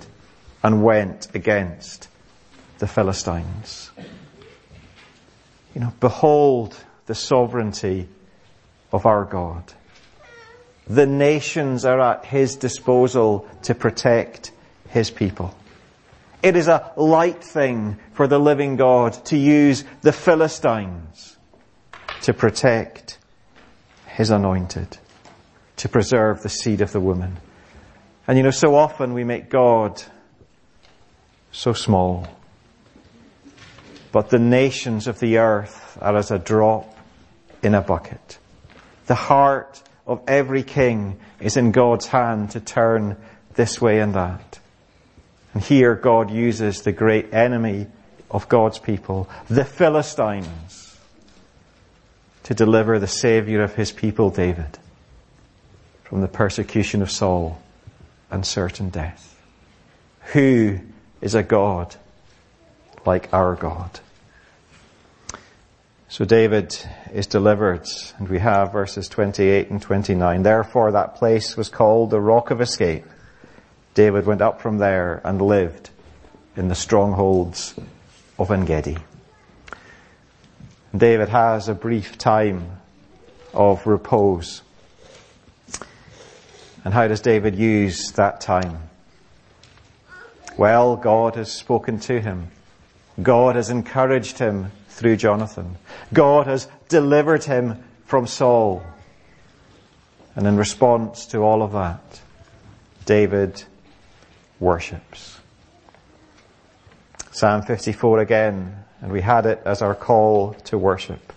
and 0.62 0.84
went 0.84 1.34
against 1.34 2.06
the 2.78 2.86
Philistines. 2.86 3.90
You 5.74 5.80
know, 5.80 5.92
behold 5.98 6.76
the 7.06 7.16
sovereignty 7.16 8.08
of 8.92 9.04
our 9.04 9.24
God. 9.24 9.72
The 10.86 11.06
nations 11.06 11.84
are 11.84 12.00
at 12.00 12.24
his 12.24 12.56
disposal 12.56 13.48
to 13.62 13.74
protect 13.74 14.52
his 14.88 15.10
people. 15.10 15.54
It 16.42 16.56
is 16.56 16.68
a 16.68 16.92
light 16.96 17.44
thing 17.44 17.98
for 18.12 18.26
the 18.26 18.38
living 18.38 18.76
God 18.76 19.12
to 19.26 19.36
use 19.36 19.84
the 20.00 20.12
Philistines 20.12 21.36
to 22.22 22.32
protect 22.32 23.18
his 24.06 24.30
anointed, 24.30 24.98
to 25.76 25.88
preserve 25.88 26.42
the 26.42 26.48
seed 26.48 26.80
of 26.80 26.92
the 26.92 27.00
woman. 27.00 27.38
And 28.26 28.36
you 28.36 28.44
know, 28.44 28.50
so 28.50 28.74
often 28.74 29.12
we 29.12 29.24
make 29.24 29.48
God 29.48 30.02
so 31.52 31.72
small. 31.72 32.26
But 34.12 34.30
the 34.30 34.38
nations 34.38 35.06
of 35.06 35.20
the 35.20 35.38
earth 35.38 35.98
are 36.00 36.16
as 36.16 36.30
a 36.30 36.38
drop 36.38 36.96
in 37.62 37.74
a 37.74 37.80
bucket. 37.80 38.38
The 39.06 39.14
heart 39.14 39.82
of 40.10 40.20
every 40.26 40.64
king 40.64 41.20
is 41.38 41.56
in 41.56 41.70
God's 41.70 42.08
hand 42.08 42.50
to 42.50 42.60
turn 42.60 43.16
this 43.54 43.80
way 43.80 44.00
and 44.00 44.14
that. 44.14 44.58
And 45.54 45.62
here 45.62 45.94
God 45.94 46.32
uses 46.32 46.82
the 46.82 46.90
great 46.90 47.32
enemy 47.32 47.86
of 48.28 48.48
God's 48.48 48.80
people, 48.80 49.30
the 49.48 49.64
Philistines, 49.64 50.98
to 52.42 52.54
deliver 52.54 52.98
the 52.98 53.06
Savior 53.06 53.62
of 53.62 53.76
his 53.76 53.92
people, 53.92 54.30
David, 54.30 54.80
from 56.02 56.22
the 56.22 56.28
persecution 56.28 57.02
of 57.02 57.10
Saul 57.10 57.62
and 58.32 58.44
certain 58.44 58.90
death. 58.90 59.40
Who 60.32 60.80
is 61.20 61.36
a 61.36 61.44
God 61.44 61.94
like 63.06 63.32
our 63.32 63.54
God. 63.54 64.00
So 66.10 66.24
David 66.24 66.76
is 67.12 67.28
delivered, 67.28 67.86
and 68.18 68.28
we 68.28 68.40
have 68.40 68.72
verses 68.72 69.08
28 69.08 69.70
and 69.70 69.80
29. 69.80 70.42
Therefore 70.42 70.90
that 70.90 71.14
place 71.14 71.56
was 71.56 71.68
called 71.68 72.10
the 72.10 72.20
rock 72.20 72.50
of 72.50 72.60
escape. 72.60 73.04
David 73.94 74.26
went 74.26 74.42
up 74.42 74.60
from 74.60 74.78
there 74.78 75.20
and 75.22 75.40
lived 75.40 75.90
in 76.56 76.66
the 76.66 76.74
strongholds 76.74 77.76
of 78.40 78.50
Engedi. 78.50 78.98
David 80.94 81.28
has 81.28 81.68
a 81.68 81.74
brief 81.74 82.18
time 82.18 82.80
of 83.54 83.86
repose. 83.86 84.62
And 86.84 86.92
how 86.92 87.06
does 87.06 87.20
David 87.20 87.54
use 87.54 88.10
that 88.16 88.40
time? 88.40 88.90
Well, 90.56 90.96
God 90.96 91.36
has 91.36 91.52
spoken 91.52 92.00
to 92.00 92.20
him. 92.20 92.48
God 93.22 93.54
has 93.54 93.70
encouraged 93.70 94.38
him 94.40 94.72
through 94.90 95.16
Jonathan. 95.16 95.76
God 96.12 96.46
has 96.46 96.68
delivered 96.88 97.44
him 97.44 97.82
from 98.04 98.26
Saul. 98.26 98.82
And 100.34 100.46
in 100.46 100.56
response 100.56 101.26
to 101.26 101.38
all 101.38 101.62
of 101.62 101.72
that, 101.72 102.20
David 103.06 103.64
worships. 104.58 105.38
Psalm 107.32 107.62
54 107.62 108.18
again, 108.18 108.84
and 109.00 109.10
we 109.10 109.22
had 109.22 109.46
it 109.46 109.62
as 109.64 109.82
our 109.82 109.94
call 109.94 110.54
to 110.64 110.76
worship. 110.76 111.32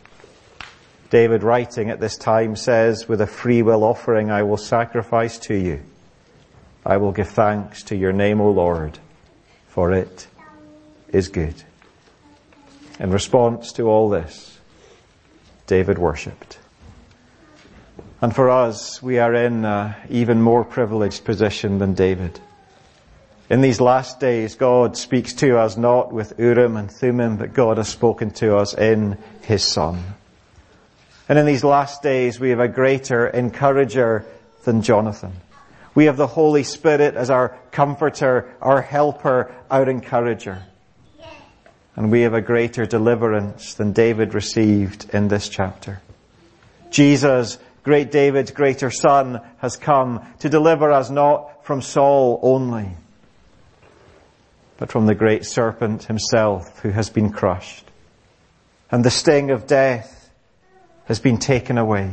David 1.10 1.44
writing 1.44 1.90
at 1.90 2.00
this 2.00 2.18
time 2.18 2.56
says, 2.56 3.08
with 3.08 3.22
a 3.22 3.28
free 3.28 3.62
will 3.62 3.84
offering 3.84 4.32
I 4.32 4.44
will 4.44 4.58
sacrifice 4.58 5.38
to 5.40 5.56
you. 5.56 5.82
I 6.86 6.98
will 6.98 7.12
give 7.12 7.30
thanks 7.30 7.84
to 7.84 7.96
your 7.96 8.12
name, 8.12 8.42
O 8.42 8.52
Lord 8.52 9.00
for 9.74 9.92
it 9.92 10.28
is 11.12 11.30
good. 11.30 11.56
In 13.04 13.12
response 13.12 13.74
to 13.74 13.90
all 13.90 14.08
this, 14.08 14.58
David 15.68 15.98
worshipped. 15.98 16.58
And 18.22 18.34
for 18.34 18.50
us, 18.50 19.04
we 19.04 19.20
are 19.20 19.34
in 19.34 19.66
an 19.66 19.96
even 20.10 20.42
more 20.42 20.64
privileged 20.64 21.26
position 21.26 21.80
than 21.80 21.96
David. 21.96 22.40
In 23.50 23.60
these 23.60 23.82
last 23.82 24.22
days, 24.22 24.56
God 24.56 24.96
speaks 24.96 25.34
to 25.34 25.60
us 25.60 25.76
not 25.76 26.14
with 26.14 26.40
Urim 26.40 26.78
and 26.78 26.90
Thummim, 26.90 27.36
but 27.36 27.54
God 27.54 27.76
has 27.76 27.90
spoken 27.90 28.32
to 28.36 28.56
us 28.56 28.74
in 28.74 29.18
His 29.42 29.66
Son. 29.66 30.02
And 31.28 31.38
in 31.38 31.46
these 31.46 31.66
last 31.66 32.04
days, 32.04 32.40
we 32.40 32.52
have 32.52 32.62
a 32.62 32.70
greater 32.70 33.28
encourager 33.28 34.24
than 34.64 34.82
Jonathan. 34.82 35.34
We 35.94 36.06
have 36.06 36.16
the 36.16 36.26
Holy 36.26 36.64
Spirit 36.64 37.16
as 37.16 37.30
our 37.30 37.58
comforter, 37.72 38.50
our 38.62 38.82
helper, 38.82 39.54
our 39.70 39.90
encourager. 39.90 40.64
And 41.96 42.12
we 42.12 42.22
have 42.22 42.34
a 42.34 42.42
greater 42.42 42.86
deliverance 42.86 43.76
than 43.76 43.92
David 43.92 44.34
received 44.34 45.14
in 45.14 45.28
this 45.28 45.48
chapter. 45.48 46.02
Jesus, 46.90 47.58
great 47.84 48.12
David's 48.12 48.52
greater 48.52 48.90
son, 48.90 49.42
has 49.58 49.78
come 49.78 50.26
to 50.40 50.50
deliver 50.50 50.92
us 50.92 51.10
not 51.10 51.66
from 51.66 51.82
Saul 51.82 52.40
only, 52.42 52.90
but 54.78 54.92
from 54.92 55.06
the 55.06 55.16
great 55.16 55.46
serpent 55.46 56.04
himself 56.04 56.80
who 56.80 56.90
has 56.90 57.10
been 57.10 57.32
crushed. 57.32 57.90
And 58.92 59.04
the 59.04 59.12
sting 59.12 59.52
of 59.52 59.68
death 59.68 60.32
has 61.06 61.20
been 61.20 61.38
taken 61.38 61.78
away. 61.78 62.12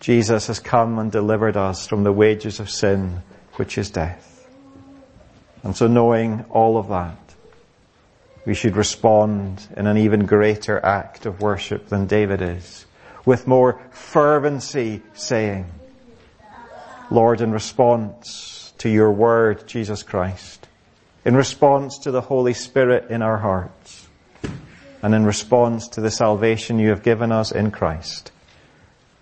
Jesus 0.00 0.48
has 0.48 0.58
come 0.58 0.98
and 0.98 1.12
delivered 1.12 1.56
us 1.56 1.86
from 1.86 2.02
the 2.02 2.12
wages 2.12 2.60
of 2.60 2.68
sin, 2.68 3.22
which 3.54 3.78
is 3.78 3.90
death. 3.90 4.46
And 5.62 5.76
so 5.76 5.86
knowing 5.86 6.44
all 6.50 6.76
of 6.76 6.88
that, 6.88 7.21
we 8.44 8.54
should 8.54 8.76
respond 8.76 9.66
in 9.76 9.86
an 9.86 9.96
even 9.96 10.26
greater 10.26 10.84
act 10.84 11.26
of 11.26 11.40
worship 11.40 11.88
than 11.88 12.06
David 12.06 12.42
is, 12.42 12.86
with 13.24 13.46
more 13.46 13.80
fervency 13.90 15.02
saying, 15.14 15.66
Lord, 17.10 17.40
in 17.40 17.52
response 17.52 18.72
to 18.78 18.88
your 18.88 19.12
word, 19.12 19.68
Jesus 19.68 20.02
Christ, 20.02 20.66
in 21.24 21.36
response 21.36 21.98
to 21.98 22.10
the 22.10 22.22
Holy 22.22 22.54
Spirit 22.54 23.10
in 23.10 23.22
our 23.22 23.38
hearts, 23.38 24.08
and 25.02 25.14
in 25.14 25.24
response 25.24 25.88
to 25.88 26.00
the 26.00 26.10
salvation 26.10 26.78
you 26.78 26.88
have 26.88 27.02
given 27.02 27.30
us 27.30 27.52
in 27.52 27.70
Christ, 27.70 28.32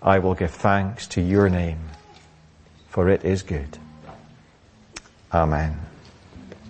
I 0.01 0.19
will 0.19 0.33
give 0.33 0.51
thanks 0.51 1.07
to 1.09 1.21
your 1.21 1.49
name, 1.49 1.79
for 2.89 3.09
it 3.09 3.23
is 3.23 3.43
good. 3.43 3.77
Amen. 5.31 5.90